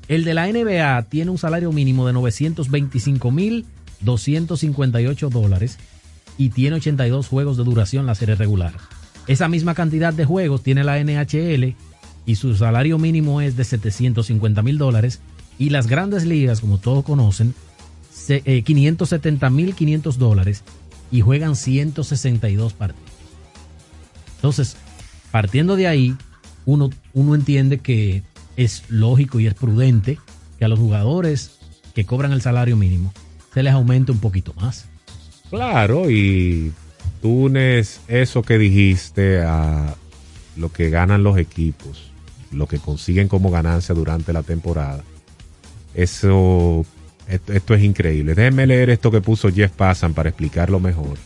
[0.09, 3.65] El de la NBA tiene un salario mínimo de 925 mil
[4.01, 5.77] 258 dólares
[6.37, 8.73] y tiene 82 juegos de duración la serie regular.
[9.27, 11.73] Esa misma cantidad de juegos tiene la NHL
[12.25, 15.21] y su salario mínimo es de 750 mil dólares
[15.57, 17.53] y las grandes ligas, como todos conocen,
[18.13, 20.63] se- eh, 570 mil 500 dólares
[21.13, 23.09] y juegan 162 partidos.
[24.35, 24.75] Entonces,
[25.31, 26.15] partiendo de ahí,
[26.65, 28.23] uno, uno entiende que
[28.55, 30.19] es lógico y es prudente
[30.57, 31.57] que a los jugadores
[31.93, 33.13] que cobran el salario mínimo
[33.53, 34.85] se les aumente un poquito más.
[35.49, 36.73] Claro, y
[37.21, 39.95] tú unes eso que dijiste a
[40.55, 42.11] lo que ganan los equipos,
[42.51, 45.03] lo que consiguen como ganancia durante la temporada.
[45.93, 46.85] Eso,
[47.27, 48.33] esto, esto es increíble.
[48.33, 51.17] Déjenme leer esto que puso Jeff Passan para explicarlo mejor.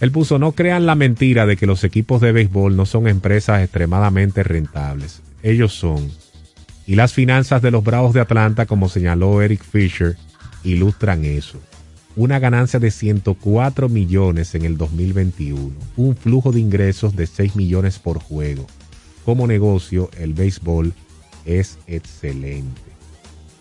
[0.00, 3.62] Él puso, no crean la mentira de que los equipos de béisbol no son empresas
[3.62, 5.22] extremadamente rentables.
[5.42, 6.10] Ellos son.
[6.86, 10.16] Y las finanzas de los Bravos de Atlanta, como señaló Eric Fisher,
[10.62, 11.60] ilustran eso.
[12.16, 15.72] Una ganancia de 104 millones en el 2021.
[15.96, 18.66] Un flujo de ingresos de 6 millones por juego.
[19.24, 20.92] Como negocio, el béisbol
[21.44, 22.80] es excelente.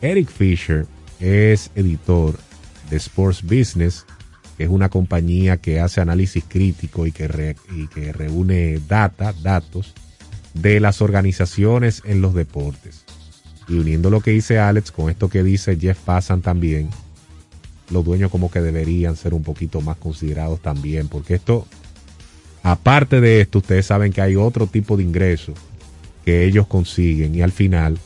[0.02, 0.86] Eric Fisher
[1.20, 2.38] es editor
[2.90, 4.06] de Sports Business,
[4.58, 9.94] es una compañía que hace análisis crítico y que, reúne datos
[10.54, 13.04] de las organizaciones en los deportes.
[13.68, 16.90] Y uniendo lo que dice Alex con esto que dice Jeff Passan también,
[17.92, 21.68] los dueños como que deberían ser un poquito más considerados también, porque esto,
[22.64, 25.56] aparte de esto, ustedes saben que hay otro tipo de ingresos
[26.26, 28.00] que ellos consiguen y al final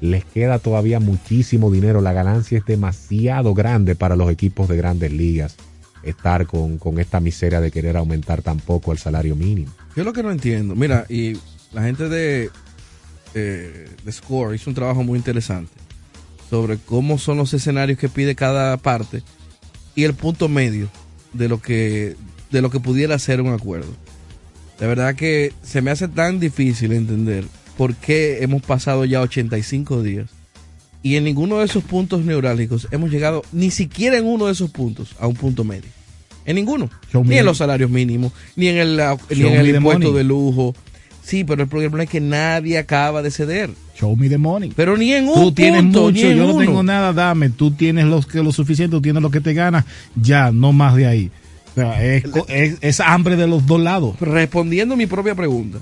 [0.00, 2.00] les queda todavía muchísimo dinero.
[2.00, 5.56] La ganancia es demasiado grande para los equipos de grandes ligas
[6.04, 9.72] estar con, con esta miseria de querer aumentar tampoco el salario mínimo.
[9.96, 11.36] Yo lo que no entiendo, mira, y
[11.72, 12.50] la gente de,
[13.34, 15.72] eh, de Score hizo un trabajo muy interesante
[16.50, 19.22] sobre cómo son los escenarios que pide cada parte
[19.94, 20.88] y el punto medio
[21.32, 22.16] de lo que
[22.50, 23.92] de lo que pudiera ser un acuerdo.
[24.78, 27.44] De verdad que se me hace tan difícil entender
[27.76, 30.30] por qué hemos pasado ya 85 días
[31.04, 34.70] y en ninguno de esos puntos neurálgicos hemos llegado, ni siquiera en uno de esos
[34.70, 35.90] puntos, a un punto medio.
[36.46, 36.90] En ninguno.
[37.12, 38.96] Show ni me- en los salarios mínimos, ni en el,
[39.30, 40.12] ni en el impuesto money.
[40.18, 40.74] de lujo.
[41.22, 43.70] Sí, pero el problema es que nadie acaba de ceder.
[43.98, 44.72] Show me the money.
[44.76, 47.48] Pero ni en un Tú tienes mucho, yo no tengo nada, dame.
[47.48, 49.84] Tú tienes lo, que, lo suficiente, tú tienes lo que te ganas,
[50.16, 51.30] ya, no más de ahí.
[51.72, 54.18] O sea, es, es- es hambre de los dos lados.
[54.20, 55.78] Respondiendo mi propia pregunta,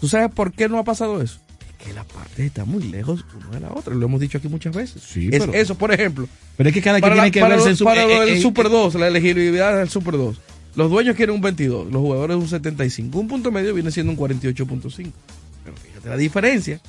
[0.00, 1.40] ¿tú sabes por qué no ha pasado eso?
[1.84, 3.94] Que las partes están muy lejos una de la otra.
[3.94, 5.02] Lo hemos dicho aquí muchas veces.
[5.02, 6.28] Sí, es pero- eso, por ejemplo.
[6.56, 7.84] Pero es que cada quien tiene que para verse en su...
[7.84, 10.36] para eh, del eh, Super eh, 2, la elegibilidad del Super 2.
[10.76, 13.18] Los dueños quieren un 22, los jugadores un 75.
[13.18, 15.10] Un punto medio viene siendo un 48.5.
[15.64, 16.80] Pero fíjate la diferencia.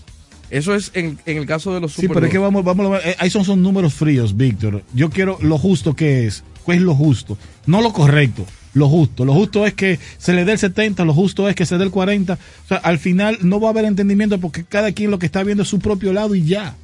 [0.49, 2.43] Eso es en, en el caso de los Sí, Super pero es que 2.
[2.43, 4.84] vamos, vamos, eh, ahí son, son números fríos, Víctor.
[4.93, 6.43] Yo quiero lo justo que es.
[6.65, 7.38] ¿Qué es lo justo?
[7.65, 9.25] No lo correcto, lo justo.
[9.25, 11.84] Lo justo es que se le dé el 70, lo justo es que se dé
[11.84, 12.34] el 40.
[12.34, 15.43] O sea, al final no va a haber entendimiento porque cada quien lo que está
[15.43, 16.75] viendo es su propio lado y ya.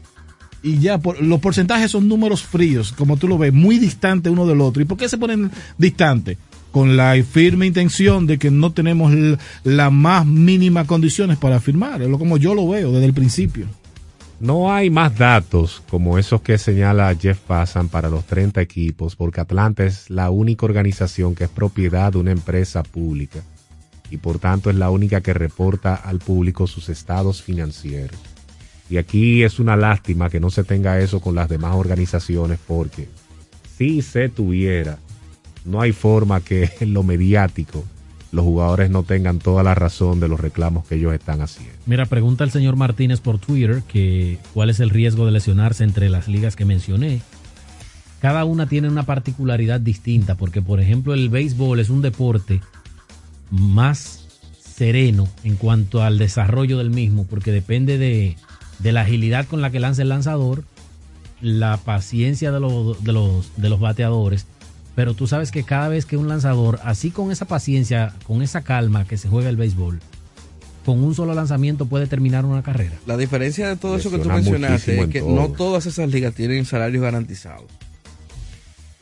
[0.64, 4.46] Y ya, por, los porcentajes son números fríos, como tú lo ves, muy distantes uno
[4.48, 4.82] del otro.
[4.82, 6.38] ¿Y por qué se ponen distantes?
[6.72, 12.02] Con la firme intención de que no tenemos l- la más mínima condiciones para firmar.
[12.02, 13.68] Es como yo lo veo desde el principio.
[14.40, 19.42] No hay más datos como esos que señala Jeff Passan para los 30 equipos, porque
[19.42, 23.40] Atlanta es la única organización que es propiedad de una empresa pública
[24.12, 28.20] y por tanto es la única que reporta al público sus estados financieros.
[28.92, 33.10] Y aquí es una lástima que no se tenga eso con las demás organizaciones porque
[33.76, 35.00] si se tuviera,
[35.66, 37.84] no hay forma que lo mediático
[38.38, 41.74] los jugadores no tengan toda la razón de los reclamos que ellos están haciendo.
[41.88, 46.08] Mira, pregunta el señor Martínez por Twitter que cuál es el riesgo de lesionarse entre
[46.08, 47.22] las ligas que mencioné.
[48.22, 52.62] Cada una tiene una particularidad distinta porque, por ejemplo, el béisbol es un deporte
[53.50, 54.28] más
[54.62, 58.36] sereno en cuanto al desarrollo del mismo porque depende de,
[58.84, 60.64] la agilidad con la que lanza el lanzador,
[61.42, 64.46] la paciencia de los bateadores
[64.98, 68.64] pero tú sabes que cada vez que un lanzador, así con esa paciencia, con esa
[68.64, 70.00] calma que se juega el béisbol,
[70.84, 72.96] con un solo lanzamiento puede terminar una carrera.
[73.06, 75.36] La diferencia de todo eso que tú mencionaste es que todo.
[75.36, 77.66] no todas esas ligas tienen salarios garantizados.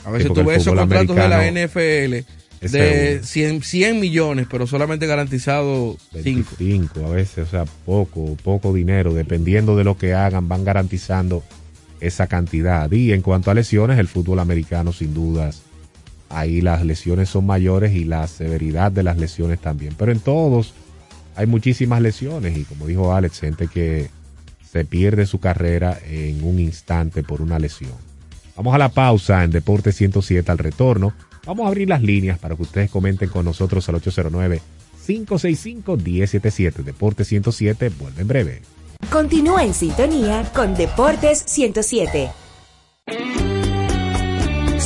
[0.03, 2.25] A veces porque tú ves esos contratos de la NFL
[2.59, 3.25] de seguro.
[3.25, 6.55] 100, 100 millones, pero solamente garantizado 5.
[6.59, 11.41] 25 a veces, o sea, poco, poco dinero, dependiendo de lo que hagan, van garantizando
[12.01, 12.91] esa cantidad.
[12.91, 15.61] Y en cuanto a lesiones, el fútbol americano sin dudas,
[16.29, 19.93] ahí las lesiones son mayores y la severidad de las lesiones también.
[19.97, 20.73] Pero en todos
[21.35, 24.09] hay muchísimas lesiones y como dijo Alex, gente que
[24.69, 27.93] se pierde su carrera en un instante por una lesión.
[28.55, 31.13] Vamos a la pausa en Deporte 107 al retorno.
[31.45, 36.83] Vamos a abrir las líneas para que ustedes comenten con nosotros al 809-565-1077.
[36.83, 38.61] Deporte 107 vuelve en breve.
[39.11, 42.31] Continúa en sintonía con Deportes 107.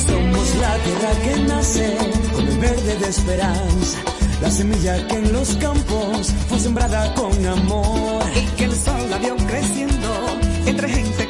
[0.06, 1.96] Somos la tierra que nace
[2.32, 3.98] con el verde de esperanza,
[4.40, 9.18] la semilla que en los campos fue sembrada con amor y que el sol la
[9.18, 10.26] vio creciendo
[10.66, 11.29] entre gente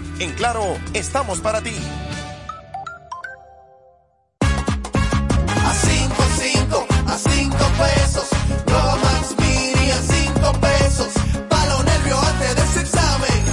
[0.21, 1.73] En Claro, estamos para ti.
[4.39, 8.29] A 5, 5, a 5 pesos.
[8.67, 11.07] Nueva Max Mini a 5 pesos.
[11.49, 13.43] Pa' los nervios antes de ese examen.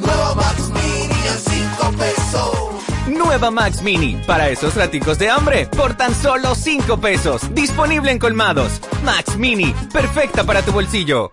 [0.00, 3.08] Nueva Max Mini a 5 pesos.
[3.08, 7.52] Nueva Max Mini, para esos raticos de hambre, por tan solo 5 pesos.
[7.52, 8.80] Disponible en colmados.
[9.04, 11.32] Max Mini, perfecta para tu bolsillo.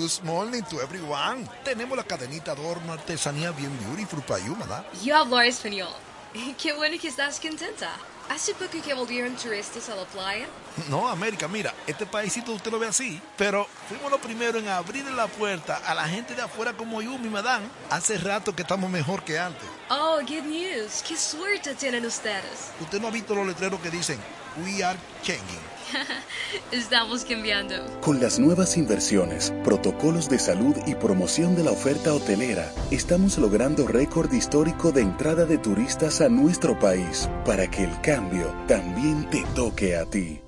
[0.00, 1.46] Good morning to everyone.
[1.62, 4.82] Tenemos la cadenita adorno artesanía bien beautiful para you, ¿verdad?
[5.04, 5.92] Yo hablo español.
[6.58, 7.90] Qué bueno que estás contenta.
[8.30, 10.46] ¿Hace poco que volvieron turistas a la playa?
[10.88, 15.04] No, América, mira, este paísito usted lo ve así, pero fuimos los primeros en abrir
[15.04, 17.66] la puerta a la gente de afuera como yo, mi madame.
[17.90, 19.68] Hace rato que estamos mejor que antes.
[19.90, 21.04] Oh, good news.
[21.06, 22.70] Qué suerte tienen ustedes.
[22.80, 24.18] Usted no ha visto los letreros que dicen,
[24.64, 25.69] We are changing.
[26.72, 27.74] Estamos cambiando.
[28.00, 33.86] Con las nuevas inversiones, protocolos de salud y promoción de la oferta hotelera, estamos logrando
[33.86, 39.44] récord histórico de entrada de turistas a nuestro país para que el cambio también te
[39.54, 40.40] toque a ti.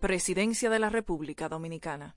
[0.00, 2.16] Presidencia de la República Dominicana.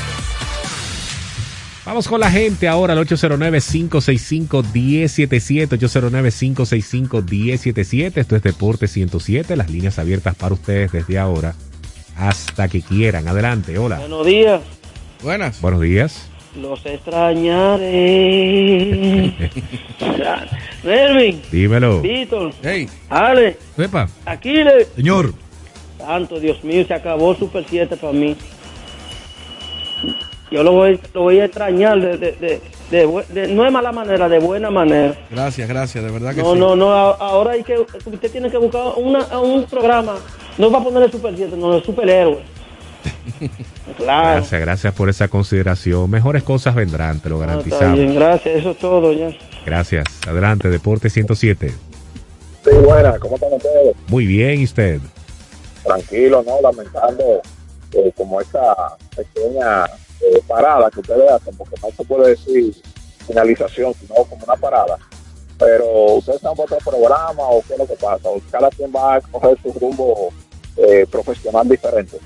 [1.86, 8.18] Vamos con la gente ahora al 809-565-1077, 809-565-1077.
[8.18, 11.54] Esto es Deporte 107, las líneas abiertas para ustedes desde ahora
[12.18, 13.28] hasta que quieran.
[13.28, 14.00] Adelante, hola.
[14.00, 14.62] Buenos días,
[15.22, 15.62] Buenas.
[15.62, 16.28] Buenos días.
[16.60, 19.36] los extrañaré.
[20.84, 22.02] Nervin, Dímelo.
[22.02, 24.10] Víctor, Hey, Ale, Pepa.
[24.26, 24.88] Aquiles.
[24.96, 25.36] Señor.
[26.00, 28.36] Santo Dios mío, se acabó Super 7 para mí.
[30.56, 34.30] Yo lo voy, lo voy a extrañar de, de, de, de no de mala manera,
[34.30, 35.14] de buena manera.
[35.30, 36.60] gracias, gracias, de verdad que No, sí.
[36.60, 40.16] no, no, ahora hay que, usted tiene que buscar una, un programa,
[40.58, 42.40] no va a poner el Super 7, no, el superhéroe.
[43.98, 44.38] Claro.
[44.38, 46.10] Gracias, gracias por esa consideración.
[46.10, 48.00] Mejores cosas vendrán, te lo Ah, está garantizamos.
[48.00, 49.30] bien, gracias, eso es todo ya.
[49.66, 50.04] Gracias.
[50.28, 51.70] Adelante, Deporte 107.
[51.70, 53.96] Sí, buena, ¿cómo están ustedes?
[54.08, 55.00] Muy bien, ¿y usted?
[55.84, 56.60] Tranquilo, ¿no?
[56.62, 57.42] Lamentando
[57.94, 58.76] eh, como esa
[59.16, 59.86] pequeña
[60.22, 62.76] eh, parada que ustedes hacen, porque no se puede decir
[63.28, 64.98] finalización, sino como una parada.
[65.58, 68.92] Pero ustedes están por otro programa o qué es lo que pasa, o cada quien
[68.94, 70.30] va a coger su rumbo
[70.78, 72.18] eh, profesional diferente.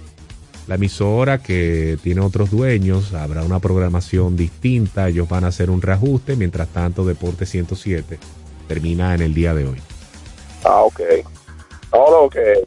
[0.67, 5.81] La emisora que tiene otros dueños, habrá una programación distinta, ellos van a hacer un
[5.81, 8.19] reajuste, mientras tanto Deporte 107
[8.67, 9.81] termina en el día de hoy.
[10.63, 10.99] Ah, ok.
[11.91, 12.63] No, lo que...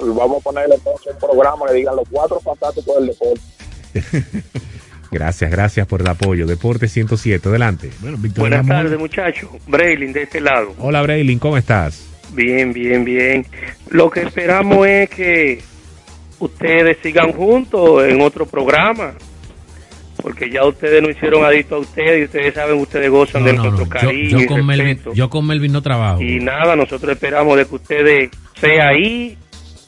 [0.00, 3.40] Vamos a ponerle entonces un programa que digan los cuatro fantásticos del deporte.
[5.10, 6.46] Gracias, gracias por el apoyo.
[6.46, 7.90] Deporte 107, adelante.
[8.00, 9.50] Bueno, Buenas tardes, muchachos.
[9.66, 10.74] Braylin, de este lado.
[10.78, 12.06] Hola Braylin, ¿cómo estás?
[12.32, 13.46] Bien, bien, bien.
[13.88, 15.62] Lo que esperamos es que
[16.38, 19.14] ustedes sigan juntos en otro programa.
[20.20, 23.52] Porque ya ustedes no hicieron adicto a ustedes y ustedes saben, ustedes gozan No, de
[23.52, 23.90] no, nuestro no.
[23.90, 26.22] Cariño yo con Melvin, yo con Melvin no trabajo.
[26.22, 29.36] Y nada, nosotros esperamos de que ustedes, sea ahí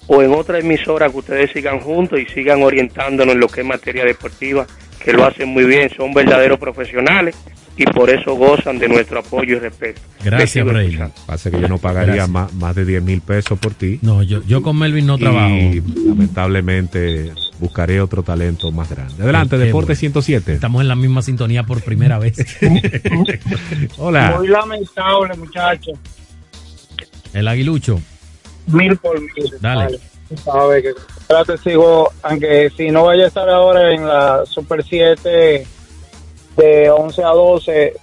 [0.09, 3.67] o en otra emisora, que ustedes sigan juntos y sigan orientándonos en lo que es
[3.67, 4.67] materia deportiva,
[5.03, 7.37] que lo hacen muy bien, son verdaderos profesionales
[7.77, 10.01] y por eso gozan de nuestro apoyo y respeto.
[10.25, 11.13] Gracias, escuchando.
[11.27, 14.01] Pasa que yo no pagaría más, más de 10 mil pesos por ti.
[14.03, 15.55] No, yo, yo con Melvin no trabajo.
[15.55, 17.31] Y lamentablemente
[17.61, 19.23] buscaré otro talento más grande.
[19.23, 20.01] Adelante, Qué Deporte bueno.
[20.01, 20.55] 107.
[20.55, 22.39] Estamos en la misma sintonía por primera vez.
[23.99, 24.35] Hola.
[24.39, 25.93] Muy lamentable, muchacho.
[27.33, 28.01] El aguilucho.
[28.69, 29.53] Mil por mil.
[29.61, 29.99] Dale.
[30.45, 30.93] Sabe que
[31.29, 35.67] ahora te sigo, aunque si no vaya a estar ahora en la Super 7
[36.57, 37.95] de 11 a 12,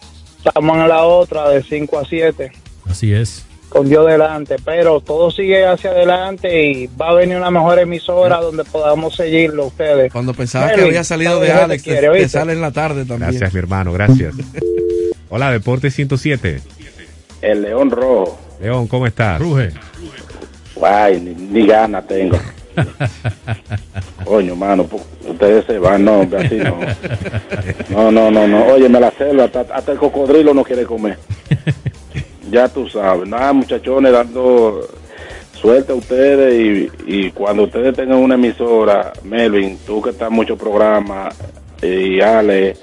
[0.43, 2.51] estamos en la otra de 5 a 7
[2.89, 3.45] Así es.
[3.69, 8.37] con Dios delante, pero todo sigue hacia adelante y va a venir una mejor emisora
[8.41, 10.11] donde podamos seguirlo ustedes.
[10.11, 12.29] Cuando pensaba que había salido sabes de Alex, te, quiere, te ¿oíste?
[12.29, 13.29] sale en la tarde también.
[13.31, 14.33] Gracias, mi hermano, gracias.
[15.29, 16.61] Hola, Deporte 107.
[17.41, 18.39] El León Rojo.
[18.61, 19.39] León, ¿cómo estás?
[19.39, 19.71] Ruge.
[20.81, 22.37] Ay, ni, ni gana tengo.
[24.25, 24.87] Coño, mano,
[25.27, 26.77] ustedes se van, no, hombre, así no.
[27.89, 28.65] No, no, no, no.
[28.65, 31.17] Oye, me la selva, hasta, hasta el cocodrilo no quiere comer.
[32.51, 33.27] Ya tú sabes.
[33.27, 34.87] Nada, muchachones, dando
[35.53, 40.35] suerte a ustedes y, y cuando ustedes tengan una emisora, Melvin, tú que estás en
[40.35, 41.35] muchos programas
[41.81, 42.75] y Ale,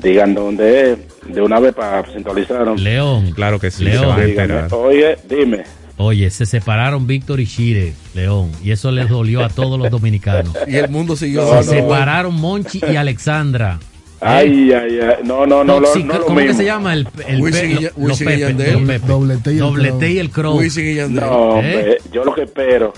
[0.00, 0.98] digan dónde es,
[1.34, 2.66] de una vez para sintonizar.
[2.78, 3.32] León.
[3.32, 4.00] Claro que sí, León.
[4.00, 4.74] se van a Dígame, enterar.
[4.74, 5.64] Oye, dime.
[6.02, 10.52] Oye, se separaron Víctor y Shire, León, y eso les dolió a todos los dominicanos.
[10.66, 11.62] Y el mundo siguió.
[11.62, 13.78] se separaron Monchi y Alexandra.
[14.20, 15.14] Ay, ay, ay.
[15.24, 16.94] No, no, no, No, no, lo ¿Cómo que se llama?
[16.94, 18.72] El, el Wisin y pe- Ya- lo- los Wisin y Pepe, Yandel.
[18.74, 19.06] los Pepe.
[19.06, 20.10] Doblete y el Doblete Crow.
[20.12, 20.58] y el Crow.
[20.58, 21.24] Wisin y Yandel.
[21.24, 21.98] No, hombre, ¿Eh?
[22.12, 22.92] yo lo que espero,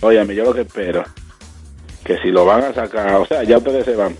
[0.00, 1.02] óyame, yo lo que espero,
[2.04, 4.14] que si lo van a sacar, o sea, ya ustedes se van,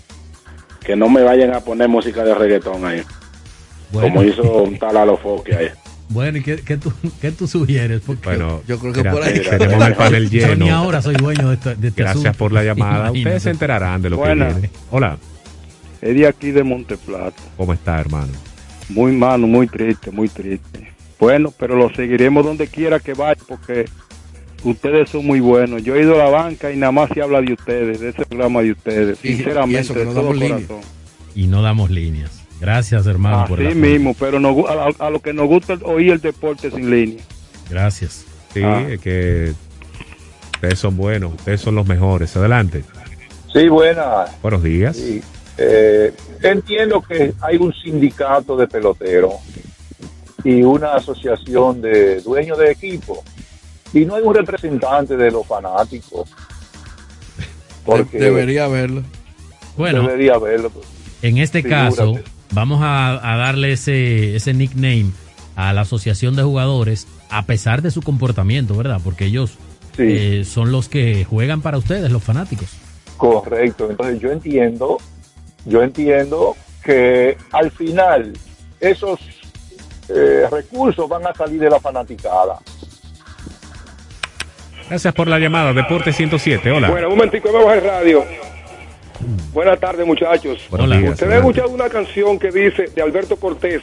[0.83, 3.01] que no me vayan a poner música de reggaetón ahí,
[3.91, 4.07] Bueno.
[4.09, 5.67] como hizo un tal Alofoque ahí.
[6.09, 6.91] Bueno, ¿y qué, qué tú,
[7.21, 8.01] qué tú sugieres?
[8.05, 9.41] Porque Bueno, Yo creo que por ahí.
[9.41, 10.75] tenemos el panel yo ni lleno.
[10.75, 12.37] ahora soy dueño de, este- de este Gracias asunto.
[12.37, 12.93] por la llamada.
[13.09, 13.19] Imagínate.
[13.19, 14.69] Ustedes se enterarán de lo que viene.
[14.91, 15.17] Hola,
[16.01, 17.41] Es de aquí de Monteplata.
[17.57, 18.31] ¿cómo está, hermano?
[18.89, 20.91] Muy malo, muy triste, muy triste.
[21.19, 23.85] Bueno, pero lo seguiremos donde quiera que vaya porque
[24.63, 25.83] ustedes son muy buenos.
[25.83, 28.25] Yo he ido a la banca y nada más se habla de ustedes, de ese
[28.25, 29.19] programa de ustedes.
[29.23, 30.55] Y Sinceramente, eso, que de no todo damos línea.
[30.67, 30.79] corazón.
[31.35, 32.36] Y no damos líneas.
[32.59, 33.91] Gracias, hermano, por el Así apoyo.
[33.93, 37.23] mismo, pero nos a, a lo que nos gusta oír el deporte sin línea.
[37.69, 38.25] Gracias.
[38.53, 38.85] Sí, Ah.
[38.89, 39.53] es que
[40.55, 42.35] ustedes son buenos, ustedes son los mejores.
[42.35, 42.83] Adelante.
[43.53, 44.31] Sí, buenas.
[44.41, 44.95] Buenos días.
[44.97, 45.21] Sí.
[45.59, 49.33] Eh, entiendo que hay un sindicato de peloteros
[50.43, 53.23] y una asociación de dueños de equipo
[53.93, 56.29] y no hay un representante de los fanáticos.
[57.85, 59.03] Porque De- debería haberlo.
[59.77, 60.71] Bueno, debería haberlo.
[61.21, 61.95] en este Figúrate.
[61.95, 62.19] caso,
[62.51, 65.11] vamos a, a darle ese, ese nickname
[65.55, 68.99] a la asociación de jugadores, a pesar de su comportamiento, ¿verdad?
[69.03, 69.57] Porque ellos
[69.95, 70.03] Sí.
[70.07, 72.67] eh, son los que juegan para ustedes, los fanáticos.
[73.17, 73.89] Correcto.
[73.89, 74.97] Entonces yo entiendo
[75.65, 78.31] yo entiendo que al final
[78.79, 79.19] esos
[80.07, 82.59] eh, recursos van a salir de la fanaticada.
[84.87, 85.73] Gracias por la llamada.
[85.73, 86.71] Deporte 107.
[86.71, 86.89] Hola.
[86.89, 88.23] Bueno, un momentico, vamos al radio.
[89.53, 90.65] Buenas tardes, muchachos.
[90.69, 91.59] Buenos días, Ustedes han adelante.
[91.59, 93.81] escuchado una canción que dice de Alberto Cortés.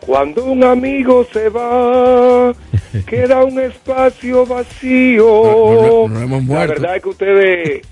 [0.00, 2.52] Cuando un amigo se va,
[3.06, 5.24] queda un espacio vacío.
[5.26, 7.82] No, no, no hemos La verdad es que ustedes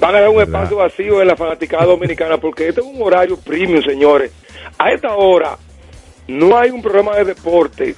[0.00, 3.36] van a dar un espacio vacío en la fanaticada dominicana porque este es un horario
[3.36, 4.32] premium, señores.
[4.78, 5.56] A esta hora
[6.26, 7.94] no hay un programa de deporte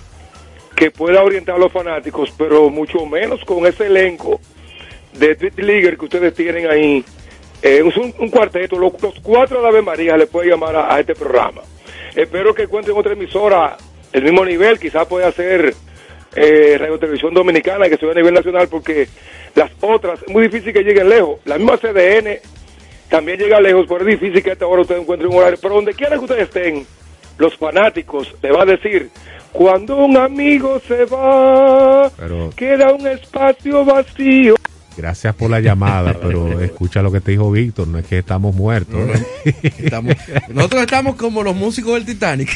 [0.77, 4.41] que pueda orientar a los fanáticos, pero mucho menos con ese elenco
[5.13, 7.05] de Tweet Leaguer que ustedes tienen ahí.
[7.65, 10.95] Eh, es un, un cuarteto, los, los cuatro de Ave María le puede llamar a,
[10.95, 11.63] a este programa.
[12.15, 13.79] Espero que encuentren otra emisora
[14.13, 15.75] el mismo nivel, quizás pueda ser
[16.37, 19.09] eh, Radio Televisión Dominicana, que se ve a nivel nacional, porque
[19.55, 21.41] las otras es muy difícil que lleguen lejos.
[21.47, 22.39] La misma CDN
[23.09, 25.59] también llega lejos, pero es difícil que a esta hora ustedes encuentren un horario.
[25.61, 26.87] Pero donde quiera que ustedes estén,
[27.39, 29.09] los fanáticos le va a decir,
[29.53, 34.55] cuando un amigo se va, Pero queda un espacio vacío.
[34.97, 38.55] Gracias por la llamada, pero escucha lo que te dijo Víctor, no es que estamos
[38.55, 39.01] muertos.
[39.79, 40.15] Estamos-
[40.49, 42.51] nosotros estamos como los músicos del Titanic,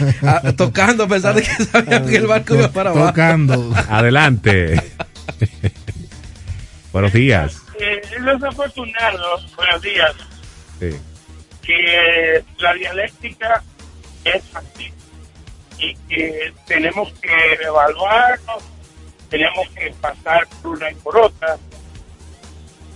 [0.56, 3.12] tocando a pesar de que sabían que el barco iba para abajo.
[3.90, 4.80] Adelante.
[6.92, 7.60] Buenos días.
[7.80, 10.12] Eh, es desafortunado, buenos días,
[10.78, 10.90] Sí.
[11.62, 13.62] que la dialéctica
[14.24, 14.92] es así
[15.80, 18.62] y que tenemos que evaluarnos,
[19.34, 21.56] tenemos que pasar por una y por otra,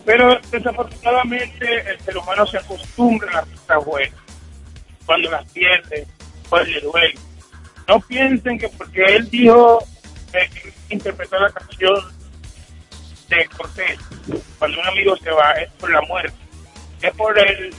[0.05, 4.21] pero desafortunadamente el ser humano se acostumbra a las cosas buenas,
[5.05, 6.07] cuando las pierde,
[6.49, 7.15] pues le duele.
[7.89, 9.83] No piensen que porque él dijo,
[10.33, 10.49] eh,
[10.91, 11.97] interpretó la canción
[13.31, 13.99] de Cortés,
[14.61, 16.37] cuando un amigo se va, es por la muerte,
[17.03, 17.75] es por el,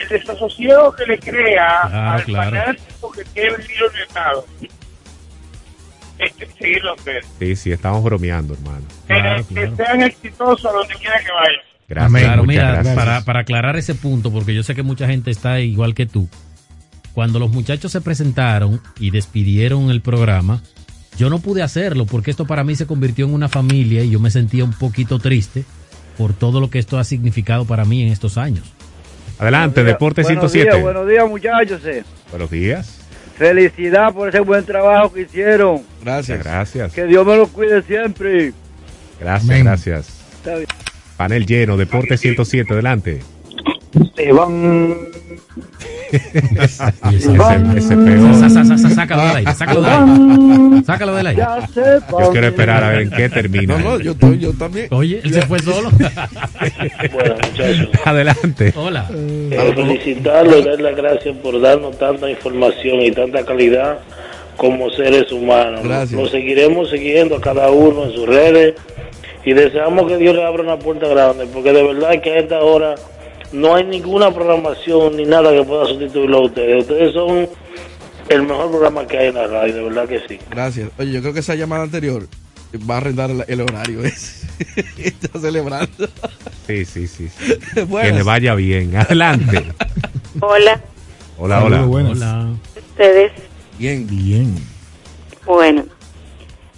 [0.00, 2.50] el desasosiego que le crea Claro, al claro.
[2.50, 4.46] fanático que quiere vivir orientado.
[6.18, 7.24] Este, seguirlo ver.
[7.38, 8.84] Sí, sí, estamos bromeando, hermano.
[9.08, 11.60] Eh, Que sean exitosos donde quiera que vayan.
[11.88, 12.94] Gracias, Claro, mira, gracias.
[12.96, 16.28] Para, para aclarar ese punto, porque yo sé que mucha gente está igual que tú.
[17.14, 20.62] Cuando los muchachos se presentaron y despidieron el programa,
[21.16, 24.20] yo no pude hacerlo porque esto para mí se convirtió en una familia y yo
[24.20, 25.64] me sentía un poquito triste
[26.18, 28.64] por todo lo que esto ha significado para mí en estos años.
[29.38, 30.70] Adelante, Deporte buenos 107.
[30.70, 31.84] Días, buenos días, muchachos.
[31.84, 32.04] eh.
[32.30, 32.95] Buenos días.
[33.36, 35.82] Felicidad por ese buen trabajo que hicieron.
[36.02, 36.42] Gracias.
[36.42, 36.92] Gracias.
[36.92, 38.52] Que Dios me lo cuide siempre.
[39.20, 40.08] Gracias, gracias.
[40.36, 40.68] Está bien.
[41.16, 43.20] Panel lleno, Deporte 107, adelante.
[44.16, 44.96] Se van.
[47.76, 48.34] ese, ese.
[48.40, 50.82] Sa- sa- sa- sa- Sácalo del aire, sácalo del aire.
[50.84, 51.42] Sácalo del aire.
[51.42, 51.80] Ya se
[52.10, 53.76] Yo quiero esperar a ver en qué termina.
[53.78, 54.88] No, no, yo, estoy- yo también.
[54.90, 55.90] Oye, él se fue solo.
[57.12, 57.88] Bueno, muchachos.
[58.04, 58.72] Adelante.
[58.76, 59.06] Hola.
[59.12, 63.98] Eh, felicitarlo y dar las gracias por darnos tanta información y tanta calidad
[64.56, 65.80] como seres humanos.
[65.84, 66.12] Gracias.
[66.20, 68.74] Lo seguiremos siguiendo a cada uno en sus redes
[69.44, 72.60] y deseamos que Dios le abra una puerta grande, porque de verdad que a esta
[72.60, 72.94] hora
[73.52, 76.82] no hay ninguna programación ni nada que pueda sustituirlo a ustedes.
[76.82, 77.48] Ustedes son
[78.28, 80.38] el mejor programa que hay en la radio, de verdad que sí.
[80.50, 80.90] Gracias.
[80.98, 82.26] Oye, yo creo que esa llamada anterior
[82.88, 84.46] va a arrendar el, horario ese.
[84.98, 86.08] Está celebrando.
[86.66, 87.28] Sí, sí, sí.
[87.74, 88.96] Que le vaya bien.
[88.96, 89.64] Adelante.
[90.40, 90.80] Hola,
[91.38, 91.86] Hola, hola.
[91.86, 92.48] Hola.
[92.76, 93.32] ustedes.
[93.78, 94.06] Bien.
[94.06, 94.54] Bien.
[95.44, 95.84] Bueno,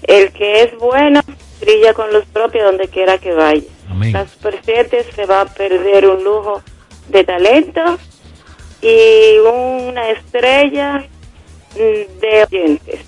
[0.03, 1.21] el que es bueno
[1.61, 3.63] brilla con luz propia donde quiera que vaya.
[3.99, 4.13] Amén.
[4.13, 6.63] La Super 7 se va a perder un lujo
[7.09, 7.99] de talento
[8.81, 11.05] y una estrella
[11.75, 13.01] mm, de oyentes.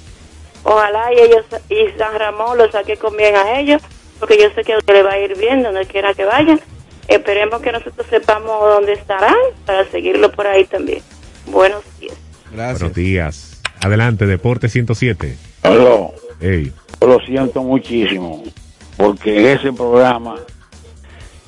[0.65, 3.81] Ojalá y ellos y San Ramón lo saque con bien a ellos,
[4.19, 6.61] porque yo sé que le va a ir bien donde quiera que vayan.
[7.07, 9.35] Esperemos que nosotros sepamos dónde estarán
[9.65, 11.03] para seguirlo por ahí también.
[11.47, 12.17] Buenos días.
[12.53, 13.63] Buenos días.
[13.81, 15.37] Adelante, Deporte 107.
[15.63, 16.13] Aló.
[16.41, 16.73] Ey.
[17.01, 18.43] Yo lo siento muchísimo,
[18.97, 20.37] porque ese programa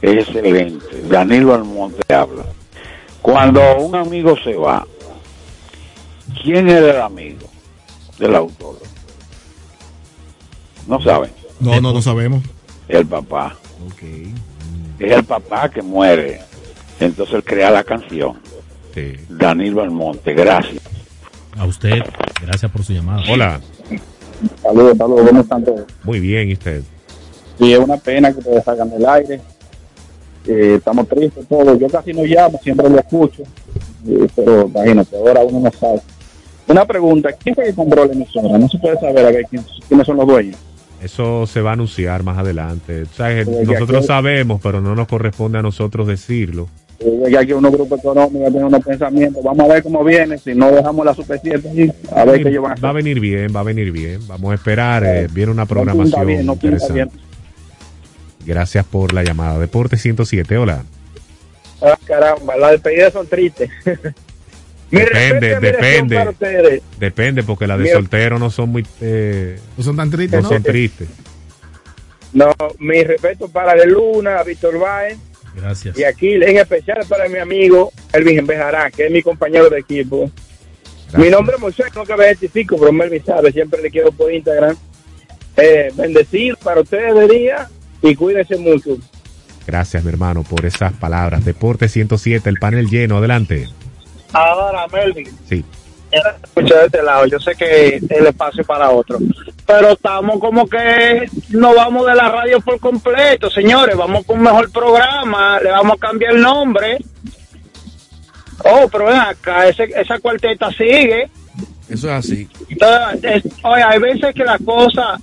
[0.03, 1.03] excelente.
[1.09, 2.44] Danilo Almonte habla.
[3.20, 4.86] Cuando un amigo se va,
[6.42, 7.46] ¿quién era el amigo
[8.18, 8.78] del autor?
[10.86, 11.30] No saben.
[11.61, 12.42] No, no, no sabemos.
[12.88, 13.57] El papá.
[14.98, 16.40] Es el papá que muere.
[16.98, 18.40] Entonces él crea la canción.
[19.28, 20.82] Danilo Almonte, gracias.
[21.57, 22.03] A usted,
[22.42, 23.22] gracias por su llamada.
[23.30, 23.61] Hola.
[24.62, 25.82] Saludos, saludos, ¿cómo están todos?
[26.03, 26.82] Muy bien, ¿y usted?
[27.59, 29.40] Sí, es una pena que ustedes salgan del aire.
[30.47, 31.78] Eh, estamos tristes todos.
[31.78, 33.43] Yo casi no llamo, siempre lo escucho.
[34.09, 36.01] Eh, pero imagínate, ahora uno no sabe.
[36.68, 38.59] Una pregunta, ¿quién fue que compró la emisora?
[38.59, 40.57] No se puede saber a ver quién- quiénes son los dueños.
[41.03, 43.03] Eso se va a anunciar más adelante.
[43.03, 46.68] O sea, nosotros aquí- sabemos, pero no nos corresponde a nosotros decirlo.
[47.01, 49.43] Eh, Ya que unos grupos económicos tienen unos pensamientos.
[49.43, 50.38] Vamos a ver cómo viene.
[50.38, 52.84] Si no dejamos la Super 7 ahí, a ver qué ellos van a hacer.
[52.84, 54.20] Va a venir bien, va a venir bien.
[54.28, 55.03] Vamos a esperar.
[55.05, 57.16] eh, viene una No programación bien, no pinta interesante.
[58.45, 59.59] Gracias por la llamada.
[59.59, 60.84] Deporte 107, hola.
[61.80, 63.70] Ah, caramba, las despedidas son tristes.
[64.90, 66.16] Mi Depende, depende.
[66.16, 66.82] para ustedes.
[66.99, 67.97] Depende, porque las de Mira.
[67.97, 68.86] soltero no son muy.
[69.01, 70.55] eh, No son tan tristes, no ¿no?
[70.55, 71.09] son tristes.
[72.34, 75.18] No, mi respeto para De Luna, Víctor Báez
[75.55, 75.99] Gracias.
[75.99, 80.30] y aquí en especial para mi amigo Elvin Bejarán, que es mi compañero de equipo.
[81.16, 84.32] Mi nombre es Moisés, no que me identifico, pero Melvin sabe, siempre le quiero por
[84.32, 84.74] Instagram.
[85.59, 87.68] Eh, bendecido para ustedes de día
[88.03, 88.96] y cuídense mucho.
[89.66, 91.44] Gracias, mi hermano, por esas palabras.
[91.44, 93.18] Deporte 107, el panel lleno.
[93.18, 93.68] Adelante.
[94.32, 95.64] Ahora, Melvin, Sí.
[96.11, 99.18] escucha de este lado, yo sé que el espacio es para otro,
[99.66, 104.44] pero estamos como que no vamos de la radio por completo, señores, vamos con un
[104.44, 106.98] mejor programa, le vamos a cambiar el nombre.
[108.64, 111.28] Oh, pero ven acá, ese, esa cuarteta sigue.
[111.88, 112.48] Eso es así.
[112.68, 115.18] Entonces, es- oye, hay veces que la cosa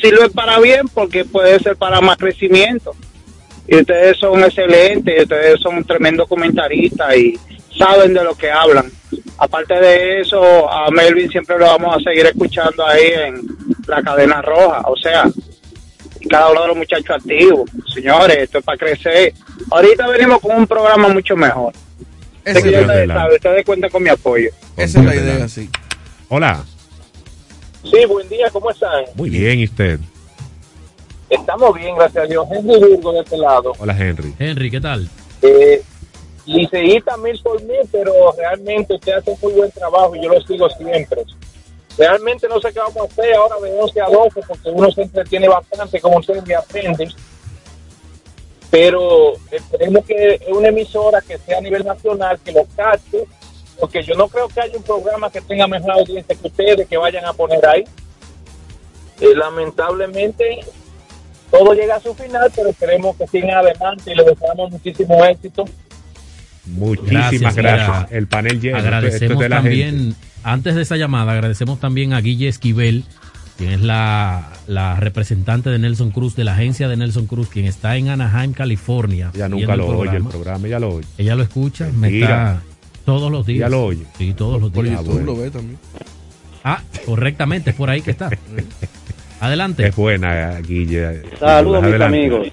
[0.00, 2.94] sirve para bien porque puede ser para más crecimiento.
[3.68, 7.38] Y ustedes son excelentes, y ustedes son un tremendo comentarista y
[7.76, 8.90] saben de lo que hablan.
[9.38, 13.42] Aparte de eso, a Melvin siempre lo vamos a seguir escuchando ahí en
[13.88, 14.82] la cadena roja.
[14.86, 15.24] O sea,
[16.30, 17.68] cada uno de los muchachos activos.
[17.92, 19.34] Señores, esto es para crecer.
[19.70, 21.72] Ahorita venimos con un programa mucho mejor.
[22.44, 24.50] Esa es la- ustedes cuentan con mi apoyo.
[24.76, 25.68] Esa es la idea, sí.
[26.28, 26.64] Hola.
[27.90, 29.04] Sí, buen día, ¿cómo están?
[29.14, 30.00] Muy bien, ¿y usted?
[31.30, 32.46] Estamos bien, gracias a Dios.
[32.50, 33.72] Henry Virgo de este lado.
[33.78, 34.34] Hola, Henry.
[34.38, 35.08] Henry, ¿qué tal?
[35.42, 35.82] Eh,
[36.46, 40.40] liceísta mil por mil, pero realmente usted hace un muy buen trabajo y yo lo
[40.42, 41.22] sigo siempre.
[41.96, 45.02] Realmente no sé qué vamos a hacer ahora de 11 a 12 porque uno se
[45.02, 47.08] entretiene bastante como usted me aprende.
[48.70, 53.26] Pero esperemos que es una emisora que sea a nivel nacional, que lo capte,
[53.80, 56.96] porque yo no creo que haya un programa que tenga mejor audiencia que ustedes que
[56.96, 57.84] vayan a poner ahí.
[59.20, 60.60] Eh, lamentablemente
[61.50, 65.64] todo llega a su final, pero esperemos que sigan adelante y les deseamos muchísimo éxito.
[66.66, 68.12] Muchísimas gracias.
[68.12, 68.78] El panel lleno.
[68.78, 70.16] Esto- esto es Agradecemos de la también, gente.
[70.42, 73.04] antes de esa llamada, agradecemos también a Guille Esquivel,
[73.56, 77.66] quien es la, la representante de Nelson Cruz, de la agencia de Nelson Cruz, quien
[77.66, 79.30] está en Anaheim, California.
[79.34, 80.66] Ella nunca el lo oye el programa.
[80.66, 81.06] ella lo oye.
[81.18, 82.62] Ella lo escucha, me está
[83.06, 83.68] todos los días.
[83.68, 84.04] Ella lo oye.
[84.18, 85.02] Sí, todos los Por días.
[85.02, 85.78] YouTube lo ve también.
[86.64, 88.28] Ah, correctamente, es por ahí que está.
[89.40, 89.86] Adelante.
[89.86, 91.22] Es buena, Guille.
[91.38, 92.16] Saludos, mis Adelante.
[92.18, 92.48] amigos.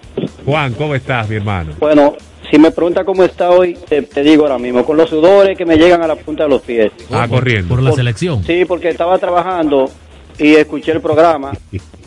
[0.45, 1.73] Juan, ¿cómo estás, mi hermano?
[1.79, 2.15] Bueno,
[2.51, 5.65] si me pregunta cómo está hoy, te, te digo ahora mismo, con los sudores que
[5.65, 6.91] me llegan a la punta de los pies.
[7.11, 7.69] Ah, corriendo.
[7.69, 8.43] Por la Por- selección.
[8.43, 9.89] Sí, porque estaba trabajando
[10.37, 11.53] y escuché el programa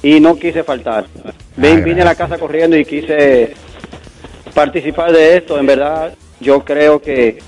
[0.03, 1.07] y no quise faltar.
[1.57, 3.55] Ven, vine a la casa corriendo y quise
[4.55, 5.59] participar de esto.
[5.59, 7.39] En verdad, yo creo que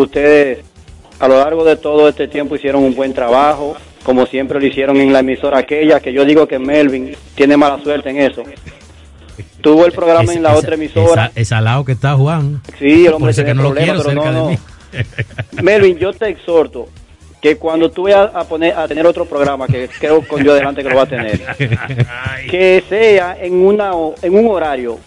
[0.00, 0.58] ustedes
[1.18, 4.96] a lo largo de todo este tiempo hicieron un buen trabajo, como siempre lo hicieron
[4.98, 8.42] en la emisora aquella, que yo digo que Melvin tiene mala suerte en eso.
[9.60, 11.26] Tuvo el programa en la Esa- otra emisora.
[11.26, 12.62] Esa, esa lado que está Juan.
[12.78, 14.56] Sí, el hombre tiene que no problemas, quiero pero no, no.
[15.62, 16.88] Melvin, yo te exhorto
[17.40, 20.82] que cuando tú vayas a poner a tener otro programa que creo con yo adelante
[20.82, 21.40] que lo va a tener,
[22.50, 23.92] que sea en una
[24.22, 24.98] en un horario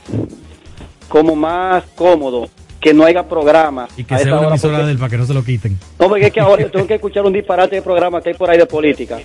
[1.08, 2.50] como más cómodo,
[2.80, 5.26] que no haya programa Y que a sea una emisora porque- del para que no
[5.26, 5.78] se lo quiten.
[6.00, 8.36] no, porque es que ahora yo tengo que escuchar un disparate de programa que hay
[8.36, 9.18] por ahí de política,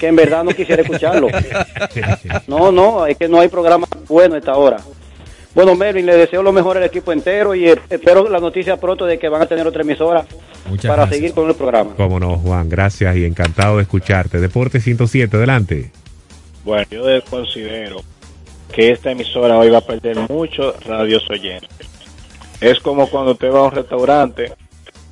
[0.00, 1.28] que en verdad no quisiera escucharlo.
[2.46, 4.78] No, no, es que no hay programa bueno a esta hora.
[5.54, 9.04] Bueno, Melvin, le deseo lo mejor al equipo entero y eh, espero la noticia pronto
[9.04, 10.24] de que van a tener otra emisora
[10.66, 11.16] Muchas para gracias.
[11.18, 11.90] seguir con el programa.
[11.96, 14.40] Cómo no, Juan, gracias y encantado de escucharte.
[14.40, 15.90] Deporte 107, adelante.
[16.64, 18.00] Bueno, yo considero
[18.72, 21.68] que esta emisora hoy va a perder muchos radios oyentes.
[22.62, 24.52] Es como cuando usted va a un restaurante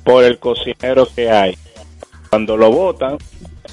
[0.05, 1.57] por el cocinero que hay.
[2.29, 3.17] Cuando lo votan,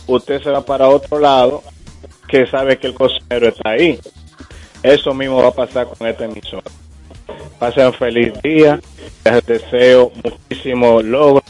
[0.08, 1.62] usted se va para otro lado
[2.26, 4.00] que sabe que el cocinero está ahí.
[4.82, 6.68] Eso mismo va a pasar con esta emisora.
[7.60, 8.80] Pasen feliz día.
[9.24, 11.44] Les deseo muchísimo logro.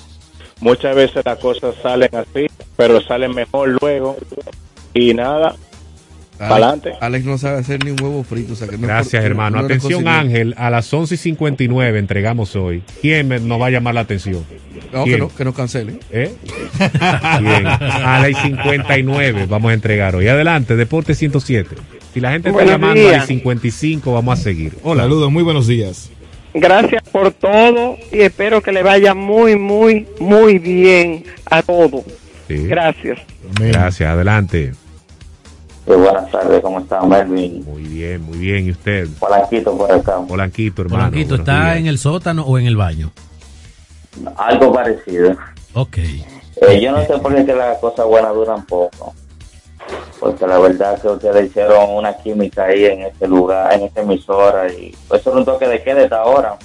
[0.61, 4.17] Muchas veces las cosas salen así, pero salen mejor luego.
[4.93, 5.57] Y nada,
[6.39, 6.93] para adelante.
[7.01, 8.53] Alex no sabe hacer ni un huevo frito.
[8.53, 9.59] O sea que no es Gracias, por- hermano.
[9.59, 10.07] no Atención.
[10.09, 10.55] Ángel.
[10.57, 12.83] A las 11 y 59 entregamos hoy.
[13.01, 14.45] ¿Quién nos va a llamar la atención?
[14.93, 15.19] No, que ¿Quién?
[15.21, 16.01] no, que no cancelen.
[16.13, 16.33] ¿Eh?
[17.41, 17.67] Bien.
[17.67, 20.29] A las 59 vamos a entregar hoy.
[20.29, 21.77] Adelante, Deporte 107.
[22.15, 23.21] Si la gente está Buenos llamando días.
[23.23, 24.75] al 55, vamos a seguir.
[24.83, 25.03] Hola.
[25.03, 26.11] Saludos, muy buenos días.
[26.55, 32.03] Gracias por todo y espero que le vaya muy, muy, muy bien a todos.
[32.49, 32.67] Sí.
[32.67, 33.19] Gracias.
[33.61, 34.73] Gracias, adelante.
[35.89, 37.65] Pues buenas tardes, ¿cómo está Melvin?
[37.65, 38.67] Muy bien, muy bien.
[38.67, 39.09] ¿Y usted?
[39.19, 40.21] Polanquito por acá.
[40.29, 41.05] Polanquito, hermano.
[41.05, 41.77] Polanquito, ¿está días.
[41.79, 43.11] en el sótano o en el baño?
[44.37, 45.35] Algo parecido.
[45.73, 45.97] Ok.
[45.97, 49.15] Eh, yo no sé por qué que las cosas buenas duran poco.
[50.21, 54.03] Porque la verdad es que ustedes hicieron una química ahí en este lugar, en esta
[54.03, 54.71] emisora.
[54.71, 56.59] Y eso es un toque de queda esta hora.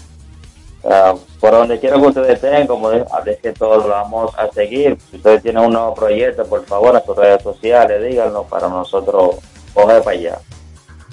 [0.83, 4.51] Sea, por donde quiera que ustedes estén, como de- es que todos lo vamos a
[4.51, 4.97] seguir.
[5.09, 9.35] Si ustedes tienen un nuevo proyecto, por favor, a sus redes sociales, díganlo para nosotros
[9.73, 10.37] coger para allá.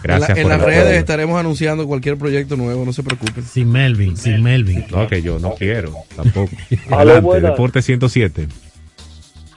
[0.03, 3.45] Gracias en la- en por las redes estaremos anunciando cualquier proyecto nuevo, no se preocupen.
[3.45, 4.87] Sin Melvin, sin Melvin.
[4.91, 6.51] No, que yo no quiero, tampoco.
[6.91, 7.41] Adelante.
[7.41, 8.49] Deporte 107.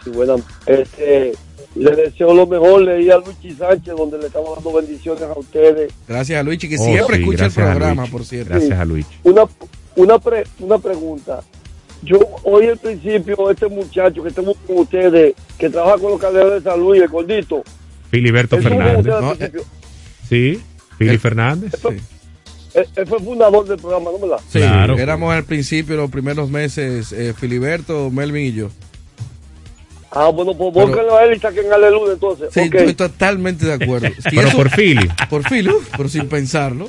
[0.03, 0.35] Sí, bueno,
[0.65, 1.31] este,
[1.75, 5.91] le deseo lo mejor, leí a Luchi Sánchez, donde le estamos dando bendiciones a ustedes.
[6.07, 8.11] Gracias a Luigi, que Oh, siempre sí, escucha el programa, Luigi.
[8.11, 8.49] por cierto.
[8.53, 9.07] Gracias a Luigi.
[9.23, 9.45] Una,
[9.95, 11.41] una, pre- una pregunta.
[12.01, 16.51] Yo oí al principio este muchacho que estamos con ustedes, que trabaja con los calderos
[16.53, 17.63] de San Luis, el gordito.
[18.11, 19.05] Filiberto Fernández.
[19.05, 19.51] No, eh.
[20.27, 20.61] Sí,
[20.97, 21.73] Fili Fernández.
[22.73, 24.43] Él, él fue fundador del programa, ¿no verdad?
[24.49, 24.97] Sí, Claro.
[24.97, 28.69] éramos al principio, los primeros meses, eh, Filiberto, Melvin y yo.
[30.15, 32.49] Ah, bueno, pues búsquenlo a él y saquen aleluya entonces.
[32.53, 32.75] Sí, Ok.
[32.75, 34.07] estoy totalmente de acuerdo.
[34.29, 35.07] Si Pero eso- por Fili.
[35.29, 36.87] Por uf, pero sin pensarlo.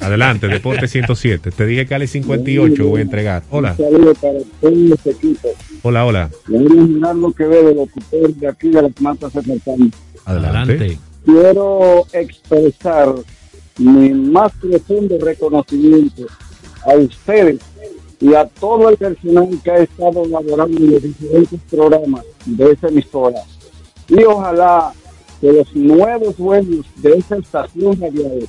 [0.00, 1.50] Adelante, Deporte 107.
[1.50, 3.42] Te dije que a las 58 voy a entregar.
[3.50, 5.16] Hola, saludo para todo este
[5.82, 6.30] hola, hola.
[6.46, 9.88] Le voy a mirar lo que veo, locutor de aquí de las matas cercanas.
[10.24, 10.98] Adelante.
[11.24, 13.14] Quiero expresar
[13.78, 16.26] mi más profundo reconocimiento
[16.84, 17.58] a ustedes
[18.22, 22.86] y a todo el personal que ha estado laborando en los diferentes programas de esa
[22.86, 23.42] emisora.
[24.08, 24.92] Y ojalá
[25.40, 28.46] que los nuevos dueños de esa estación radial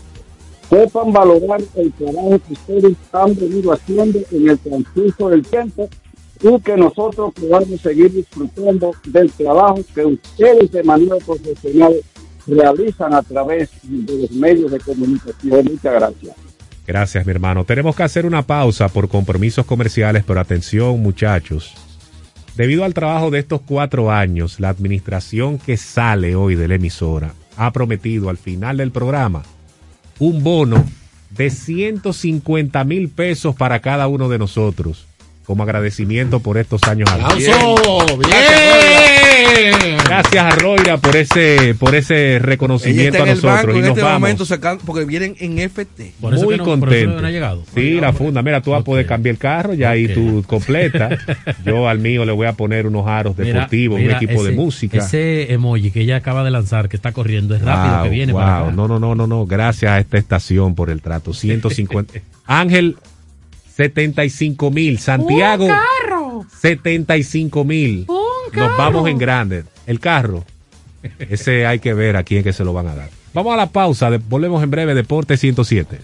[0.69, 5.89] sepan valorar el trabajo que ustedes han venido haciendo en el transcurso del tiempo
[6.43, 11.95] y que nosotros podamos seguir disfrutando del trabajo que ustedes de manera profesional
[12.45, 15.65] realizan a través de los medios de comunicación.
[15.65, 16.52] Muchas gracias.
[16.85, 17.63] Gracias, mi hermano.
[17.63, 21.73] Tenemos que hacer una pausa por compromisos comerciales, pero atención, muchachos.
[22.55, 27.33] Debido al trabajo de estos cuatro años, la administración que sale hoy de la emisora
[27.57, 29.43] ha prometido al final del programa
[30.19, 30.85] un bono
[31.31, 35.07] de 150 mil pesos para cada uno de nosotros,
[35.45, 37.09] como agradecimiento por estos años.
[37.11, 38.17] ¡Aplauso!
[38.17, 39.97] ¡Bien!
[40.05, 43.53] Gracias a Roira por ese, por ese reconocimiento a el nosotros.
[43.53, 44.19] banco y en nos este vamos.
[44.21, 46.13] momento sacando, porque vienen en FT.
[46.19, 47.21] Muy contento.
[47.73, 48.41] Sí, la funda.
[48.41, 51.19] Mira, tú vas a poder cambiar el carro, ya ahí tú completas.
[51.65, 54.51] Yo al mío le voy a poner unos aros Mira, deportivos, mira, un equipo de
[54.51, 54.97] música.
[54.99, 58.33] Ese emoji que ella acaba de lanzar, que está corriendo, es rápido Wow, que viene
[58.33, 58.41] wow.
[58.41, 58.71] para acá.
[58.71, 59.45] No, no, no, no, no.
[59.45, 61.33] Gracias a esta estación por el trato.
[61.43, 62.19] 150.
[62.45, 62.97] Ángel,
[63.75, 64.99] 75 mil.
[64.99, 65.67] Santiago,
[66.61, 68.05] 75 mil.
[68.53, 69.63] Nos vamos en grande.
[69.87, 70.45] El carro.
[71.19, 73.09] Ese hay que ver a quién que se lo van a dar.
[73.33, 74.09] Vamos a la pausa.
[74.29, 74.93] volvemos en breve.
[74.93, 75.99] Deporte 107.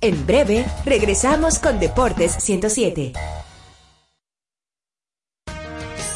[0.00, 3.12] En breve, regresamos con Deportes 107.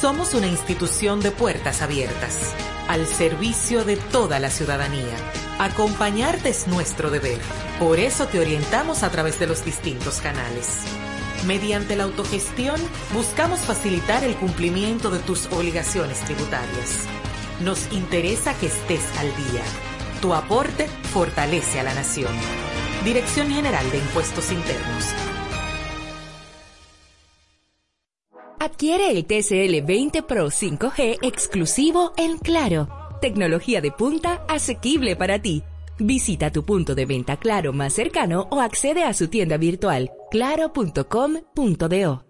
[0.00, 2.54] Somos una institución de puertas abiertas,
[2.88, 5.14] al servicio de toda la ciudadanía.
[5.60, 7.38] Acompañarte es nuestro deber.
[7.78, 10.84] Por eso te orientamos a través de los distintos canales.
[11.46, 12.80] Mediante la autogestión,
[13.12, 17.04] buscamos facilitar el cumplimiento de tus obligaciones tributarias.
[17.62, 19.62] Nos interesa que estés al día.
[20.22, 22.32] Tu aporte fortalece a la nación.
[23.04, 25.08] Dirección General de Impuestos Internos.
[28.58, 32.99] Adquiere el TCL 20 Pro 5G exclusivo en Claro.
[33.20, 35.62] Tecnología de punta asequible para ti.
[35.98, 42.29] Visita tu punto de venta Claro más cercano o accede a su tienda virtual claro.com.do.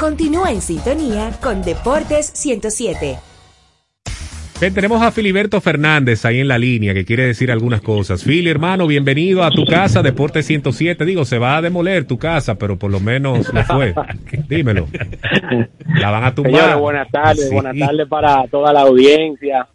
[0.00, 3.18] Continúa en sintonía con Deportes 107.
[4.58, 8.24] Ven, tenemos a Filiberto Fernández ahí en la línea que quiere decir algunas cosas.
[8.24, 11.04] Fili, hermano, bienvenido a tu casa, Deporte 107.
[11.04, 13.92] Digo, se va a demoler tu casa, pero por lo menos lo fue.
[14.48, 14.88] Dímelo.
[15.98, 16.54] La van a tumbar.
[16.54, 17.54] Señores, buenas tardes, Sí.
[17.54, 19.68] buenas tardes para toda la audiencia.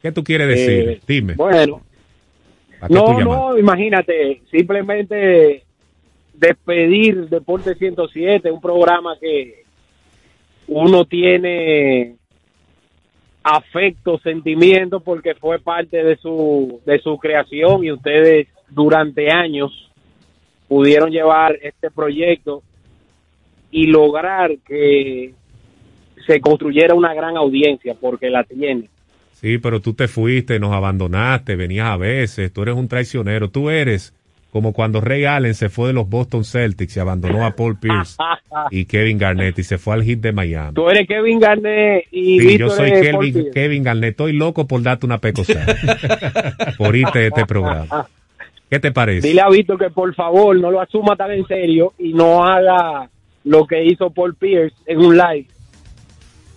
[0.00, 0.88] ¿Qué tú quieres decir?
[0.90, 1.34] Eh, Dime.
[1.34, 1.82] Bueno,
[2.80, 5.64] ¿A qué tú no, no, imagínate, simplemente
[6.38, 9.64] despedir Deporte 107, un programa que
[10.68, 12.16] uno tiene
[13.42, 19.90] afecto, sentimiento, porque fue parte de su, de su creación y ustedes durante años
[20.68, 22.62] pudieron llevar este proyecto
[23.70, 25.32] y lograr que
[26.26, 28.90] se construyera una gran audiencia, porque la tiene.
[29.32, 33.70] Sí, pero tú te fuiste, nos abandonaste, venías a veces, tú eres un traicionero, tú
[33.70, 34.12] eres
[34.50, 38.16] como cuando Ray Allen se fue de los Boston Celtics y abandonó a Paul Pierce
[38.70, 40.74] y Kevin Garnett y se fue al hit de Miami.
[40.74, 45.06] Tú eres Kevin Garnett y Sí, yo soy Paul Kevin, Garnett, estoy loco por darte
[45.06, 45.54] una pecosa
[46.78, 48.08] por irte de este programa.
[48.70, 49.26] ¿Qué te parece?
[49.26, 53.08] Dile a Víctor que por favor no lo asuma tan en serio y no haga
[53.44, 55.46] lo que hizo Paul Pierce en un live.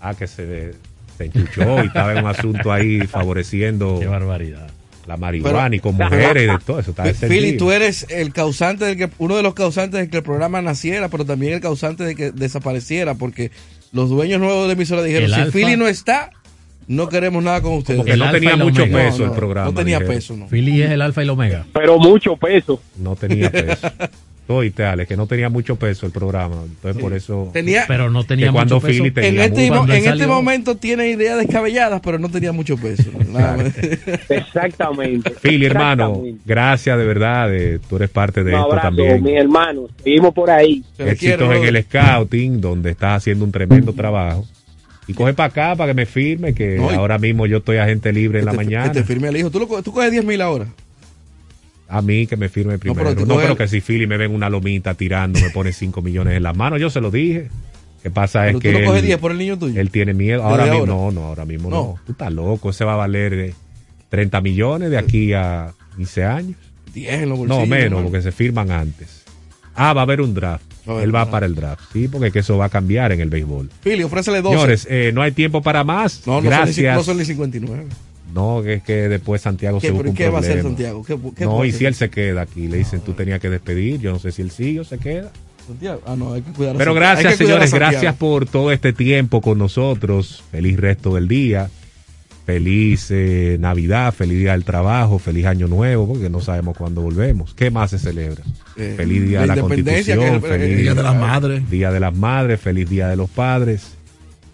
[0.02, 0.74] Ah, que se,
[1.18, 4.70] se enchuchó y estaba en un asunto ahí favoreciendo Qué barbaridad.
[5.12, 6.94] La marihuana y con mujeres y de todo eso.
[7.28, 10.62] Philly, tú eres el causante de que uno de los causantes de que el programa
[10.62, 13.52] naciera, pero también el causante de que desapareciera, porque
[13.92, 16.32] los dueños nuevos de la emisora dijeron, El si Alfa- Philly no está,
[16.88, 18.04] no queremos nada con ustedes.
[18.06, 19.10] que no tenía mucho Omega.
[19.10, 19.68] peso No, el programa.
[19.70, 20.16] no tenía dijeron.
[20.16, 20.48] peso, no.
[20.48, 21.66] Philly es el alfa y el omega.
[21.74, 22.82] Pero mucho peso.
[22.98, 23.88] No tenía peso.
[24.58, 26.58] Oíste, Alex, que no tenía mucho peso el programa.
[26.66, 27.50] Entonces, por eso.
[27.54, 29.04] Tenía- Pero no tenía que cuando mucho peso.
[29.14, 32.78] Tenía En este, mucho- Cuando en este momento tiene ideas descabelladas, pero no tenía mucho
[32.78, 33.10] peso.
[34.30, 35.32] Exactamente.
[35.42, 36.42] Philly, hermano, Exactamente.
[36.46, 37.54] gracias de verdad.
[37.56, 39.24] eh, tú eres parte de Un esto abrazo, también.
[39.24, 39.92] mis hermanos.
[40.04, 40.84] Seguimos por ahí.
[40.98, 44.46] Éxitos en el scouting, donde estás haciendo un tremendo trabajo.
[45.08, 48.14] Y coge para acá para que me firme, que No, ahora mismo yo estoy agente
[48.14, 48.92] libre en la te- mañana.
[48.92, 49.50] Que te firme el hijo.
[49.50, 50.68] Tú, lo tú coges 10 mil ahora.
[51.94, 53.14] A mí que me firme primero.
[53.26, 56.38] No, pero, el- que si Philly me ven una lomita tirando, me pone 5 millones
[56.38, 57.50] en las manos, yo se lo dije.
[58.02, 59.80] ¿Qué pasa Pero es tú que no coges él, 10 por el niño tuyo.
[59.80, 60.42] él tiene miedo.
[60.44, 61.76] Ahora mismo no, no, ahora mismo No.
[61.76, 62.00] no.
[62.06, 63.54] Tú estás loco, ese va a valer eh,
[64.10, 66.56] 30 millones de aquí a 15 años.
[66.94, 69.24] 10 en los No, menos, porque se firman antes.
[69.76, 70.66] Ah, va a haber un draft.
[70.88, 73.70] Él va para el draft, sí, porque que eso va a cambiar en el béisbol.
[73.84, 74.56] Philly, ofrécele 12.
[74.56, 76.24] Señores, eh, no hay tiempo para más.
[76.26, 76.96] no, no son, Gracias.
[76.98, 77.86] no son ni 59.
[78.34, 80.70] No, que es que después Santiago ¿Qué, se busca un ¿Qué va a hacer problema.
[80.70, 81.04] Santiago?
[81.04, 81.80] ¿Qué, qué No, y hacer?
[81.80, 84.42] si él se queda aquí, le dicen tú tenías que despedir, yo no sé si
[84.42, 85.32] él sigue o se queda.
[85.68, 86.02] Santiago.
[86.06, 88.72] Ah, no, hay que cuidar a Pero gracias que cuidar a señores, gracias por todo
[88.72, 91.70] este tiempo con nosotros, feliz resto del día,
[92.46, 97.54] feliz eh, Navidad, feliz día del trabajo, feliz año nuevo, porque no sabemos cuándo volvemos.
[97.54, 98.44] ¿Qué más se celebra?
[98.76, 101.16] Eh, feliz día la de la Constitución, que es el- feliz el Día de las
[101.16, 101.70] Madres.
[101.70, 103.98] Día de las Madres, feliz día de los padres.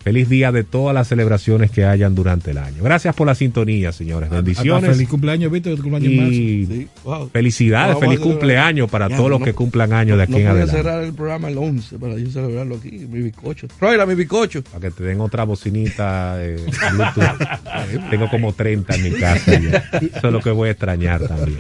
[0.08, 2.82] Feliz día de todas las celebraciones que hayan durante el año.
[2.82, 4.30] Gracias por la sintonía, señores.
[4.30, 4.84] Bendiciones.
[4.86, 6.32] Hasta feliz cumpleaños, Víctor, cumpleaños.
[6.32, 7.30] Y Sí, wow.
[7.30, 10.47] felicidades, a feliz cumpleaños para Ya, todos los que cumplan años de aquí no en
[10.47, 10.72] adelante.
[10.78, 13.68] cerrar el programa el 11 para yo celebrarlo aquí, mi bizcocho.
[13.82, 14.64] Royla, mi bizcocho.
[14.64, 16.55] Para que te den otra bocinita eh,
[16.93, 18.10] Bluetooth.
[18.10, 19.84] Tengo como 30 en mi casa ya.
[19.99, 21.60] Eso es lo que voy a extrañar también.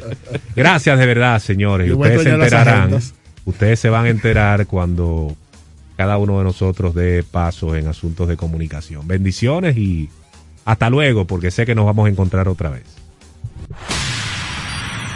[0.55, 1.89] Gracias de verdad, señores.
[1.89, 2.99] Y voy a ustedes se enterarán.
[3.43, 5.35] Ustedes se van a enterar cuando
[5.97, 9.07] cada uno de nosotros dé pasos en asuntos de comunicación.
[9.07, 10.09] Bendiciones y
[10.63, 12.83] hasta luego, porque sé que nos vamos a encontrar otra vez.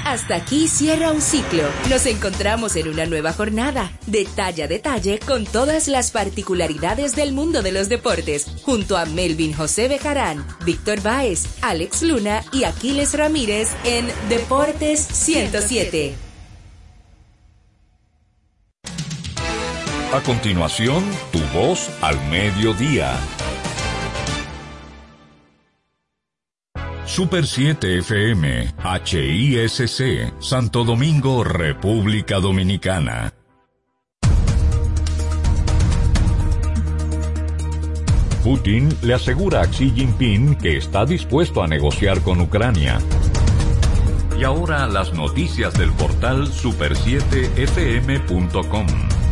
[0.06, 1.64] Hasta aquí cierra un ciclo.
[1.90, 7.62] Nos encontramos en una nueva jornada, detalle a detalle, con todas las particularidades del mundo
[7.62, 13.70] de los deportes, junto a Melvin José Bejarán, Víctor Báez, Alex Luna y Aquiles Ramírez
[13.86, 16.31] en Deportes 107.
[20.14, 23.18] A continuación, tu voz al mediodía.
[27.05, 28.74] Super 7 FM,
[29.05, 33.34] HISC, Santo Domingo, República Dominicana.
[38.43, 42.99] Putin le asegura a Xi Jinping que está dispuesto a negociar con Ucrania.
[44.38, 48.88] Y ahora las noticias del portal super7fm.com.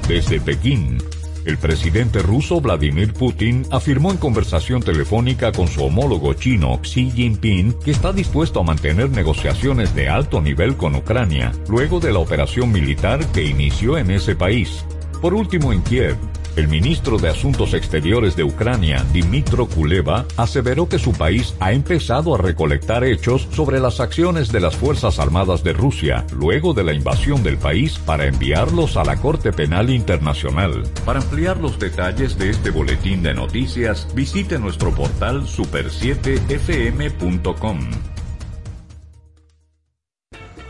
[0.10, 0.98] Desde Pekín,
[1.46, 7.74] el presidente ruso Vladimir Putin afirmó en conversación telefónica con su homólogo chino Xi Jinping
[7.74, 12.72] que está dispuesto a mantener negociaciones de alto nivel con Ucrania luego de la operación
[12.72, 14.84] militar que inició en ese país.
[15.22, 16.18] Por último, en Kiev,
[16.56, 22.36] el ministro de Asuntos Exteriores de Ucrania, Dimitro Kuleva, aseveró que su país ha empezado
[22.36, 26.94] a recolectar hechos sobre las acciones de las Fuerzas Armadas de Rusia luego de la
[26.94, 30.84] invasión del país para enviarlos a la Corte Penal Internacional.
[31.06, 37.80] Para ampliar los detalles de este boletín de noticias, visite nuestro portal super7fm.com.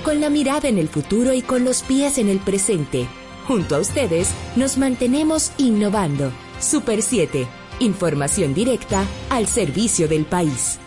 [0.00, 3.06] Con la mirada en el futuro y con los pies en el presente.
[3.46, 6.32] Junto a ustedes, nos mantenemos innovando.
[6.60, 7.46] Super 7.
[7.80, 10.78] Información directa al servicio del país.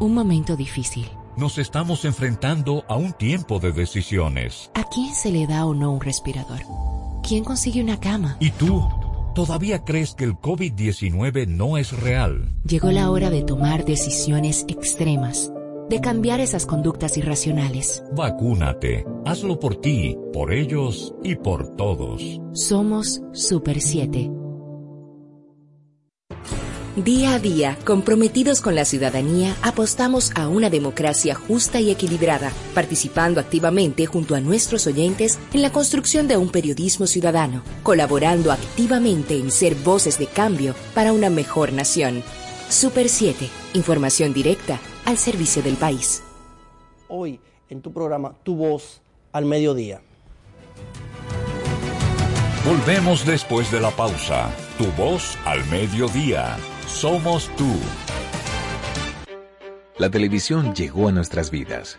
[0.00, 1.10] Un momento difícil.
[1.36, 4.70] Nos estamos enfrentando a un tiempo de decisiones.
[4.74, 6.60] ¿A quién se le da o no un respirador?
[7.22, 8.36] ¿Quién consigue una cama?
[8.40, 8.88] ¿Y tú?
[9.34, 12.52] ¿Todavía crees que el COVID-19 no es real?
[12.64, 15.52] Llegó la hora de tomar decisiones extremas,
[15.88, 18.02] de cambiar esas conductas irracionales.
[18.12, 19.06] Vacúnate.
[19.24, 22.40] Hazlo por ti, por ellos y por todos.
[22.52, 24.39] Somos Super 7.
[26.96, 33.38] Día a día, comprometidos con la ciudadanía, apostamos a una democracia justa y equilibrada, participando
[33.38, 39.52] activamente junto a nuestros oyentes en la construcción de un periodismo ciudadano, colaborando activamente en
[39.52, 42.24] ser voces de cambio para una mejor nación.
[42.68, 46.24] Super 7, información directa al servicio del país.
[47.06, 47.38] Hoy,
[47.68, 50.02] en tu programa, Tu Voz al Mediodía.
[52.64, 54.50] Volvemos después de la pausa.
[54.76, 56.58] Tu voz al mediodía.
[56.92, 57.66] Somos tú.
[59.96, 61.98] La televisión llegó a nuestras vidas.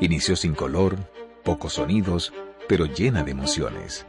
[0.00, 0.96] Inició sin color,
[1.44, 2.32] pocos sonidos,
[2.66, 4.04] pero llena de emociones.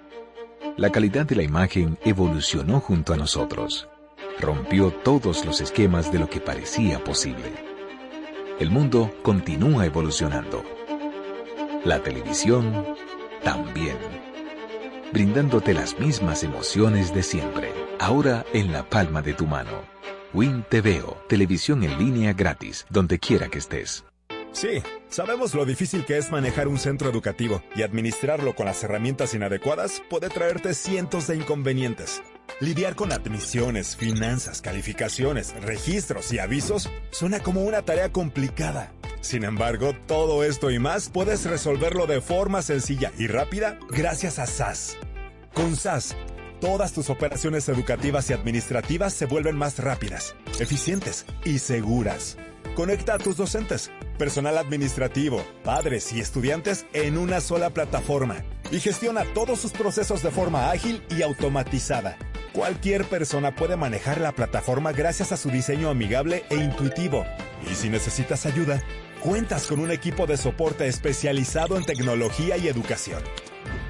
[0.76, 3.88] La calidad de la imagen evolucionó junto a nosotros.
[4.40, 7.54] Rompió todos los esquemas de lo que parecía posible.
[8.60, 10.64] El mundo continúa evolucionando.
[11.84, 12.96] La televisión
[13.44, 14.25] también.
[15.12, 19.84] Brindándote las mismas emociones de siempre ahora en la palma de tu mano.
[20.34, 24.04] Win TVO, televisión en línea gratis, donde quiera que estés.
[24.52, 29.34] Sí, sabemos lo difícil que es manejar un centro educativo y administrarlo con las herramientas
[29.34, 32.22] inadecuadas puede traerte cientos de inconvenientes.
[32.62, 38.94] Lidiar con admisiones, finanzas, calificaciones, registros y avisos suena como una tarea complicada.
[39.20, 44.46] Sin embargo, todo esto y más puedes resolverlo de forma sencilla y rápida gracias a
[44.46, 44.98] SAS.
[45.54, 46.16] Con SAS,
[46.62, 52.38] todas tus operaciones educativas y administrativas se vuelven más rápidas, eficientes y seguras.
[52.76, 59.24] Conecta a tus docentes, personal administrativo, padres y estudiantes en una sola plataforma y gestiona
[59.34, 62.18] todos sus procesos de forma ágil y automatizada.
[62.56, 67.26] Cualquier persona puede manejar la plataforma gracias a su diseño amigable e intuitivo.
[67.70, 68.82] Y si necesitas ayuda,
[69.20, 73.22] cuentas con un equipo de soporte especializado en tecnología y educación.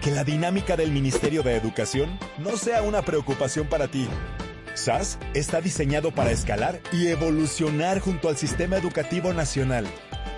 [0.02, 4.08] Que la dinámica del Ministerio de Educación no sea una preocupación para ti.
[4.74, 9.86] SAS está diseñado para escalar y evolucionar junto al sistema educativo nacional.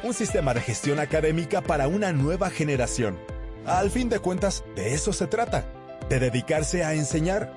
[0.03, 3.17] Un sistema de gestión académica para una nueva generación.
[3.65, 5.65] Al fin de cuentas, de eso se trata.
[6.09, 7.56] De dedicarse a enseñar.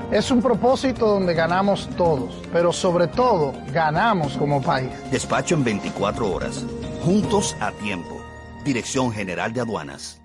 [0.11, 4.91] Es un propósito donde ganamos todos, pero sobre todo ganamos como país.
[5.09, 6.65] Despacho en 24 horas.
[7.01, 8.21] Juntos a tiempo.
[8.65, 10.21] Dirección General de Aduanas.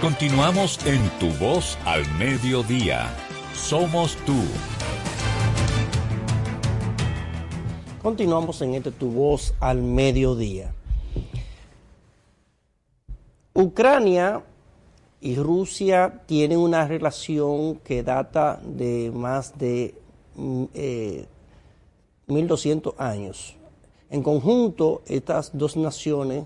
[0.00, 3.08] Continuamos en Tu Voz al Mediodía.
[3.54, 4.40] Somos tú.
[8.00, 10.72] Continuamos en este Tu Voz al Mediodía.
[13.52, 14.44] Ucrania
[15.20, 19.94] y Rusia tienen una relación que data de más de
[20.34, 21.26] mm, eh,
[22.26, 23.56] 1200 años.
[24.08, 26.44] En conjunto, estas dos naciones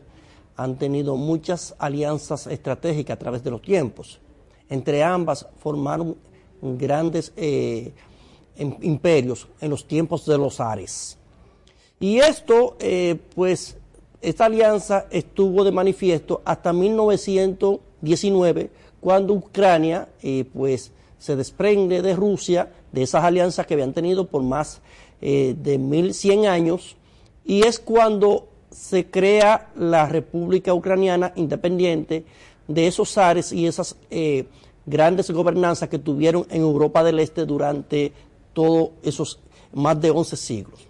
[0.57, 4.21] han tenido muchas alianzas estratégicas a través de los tiempos.
[4.69, 6.17] Entre ambas formaron
[6.61, 7.93] grandes eh,
[8.57, 11.19] imperios en los tiempos de los Ares.
[12.01, 13.77] Y esto, eh, pues,
[14.21, 16.73] esta alianza estuvo de manifiesto hasta
[18.05, 24.27] 1919, cuando Ucrania, eh, pues, se desprende de Rusia, de esas alianzas que habían tenido
[24.27, 24.81] por más
[25.21, 26.97] eh, de 1100 años,
[27.45, 32.25] y es cuando se crea la República Ucraniana independiente
[32.67, 34.47] de esos ares y esas eh,
[34.87, 38.13] grandes gobernanzas que tuvieron en Europa del Este durante
[38.53, 39.39] todos esos
[39.73, 40.81] más de 11 siglos.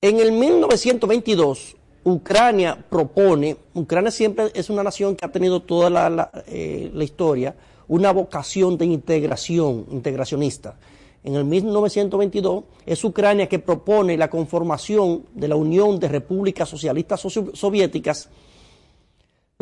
[0.00, 6.10] En el 1922, Ucrania propone, Ucrania siempre es una nación que ha tenido toda la,
[6.10, 7.54] la, eh, historia,
[7.88, 10.76] una vocación de integración, integracionista.
[11.24, 17.20] En el 1922 es Ucrania que propone la conformación de la Unión de Repúblicas Socialistas
[17.20, 18.28] Soviéticas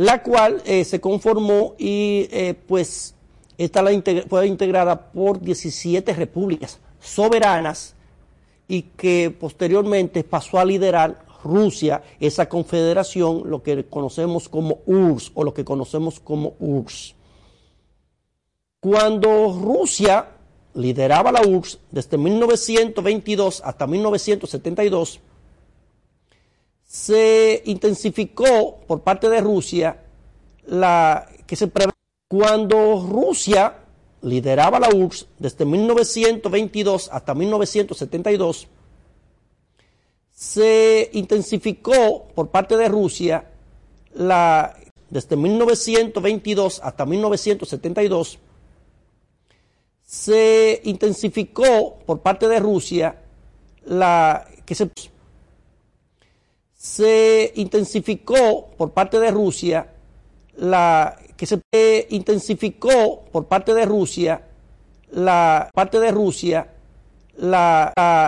[0.01, 3.15] la cual eh, se conformó y eh, pues
[3.59, 3.85] esta
[4.31, 7.95] fue integrada por 17 repúblicas soberanas
[8.67, 15.45] y que posteriormente pasó a liderar Rusia, esa confederación, lo que conocemos como URSS o
[15.45, 17.15] lo que conocemos como URSS.
[18.81, 20.29] Cuando Rusia
[20.75, 25.21] lideraba la URSS desde 1922 hasta 1972,
[26.85, 30.03] se intensificó por parte de Rusia
[30.67, 31.71] la que se
[32.29, 33.75] cuando Rusia
[34.23, 38.69] lideraba la URSS desde 1922 hasta 1972
[40.41, 43.45] se intensificó por parte de Rusia
[44.15, 44.75] la
[45.11, 48.39] desde 1922 hasta 1972
[50.03, 53.21] se intensificó por parte de Rusia
[53.85, 54.91] la que se
[56.75, 59.93] se intensificó por parte de Rusia
[60.57, 61.61] la que se
[62.09, 64.41] intensificó por parte de Rusia
[65.11, 66.67] la parte de Rusia
[67.37, 68.19] la, la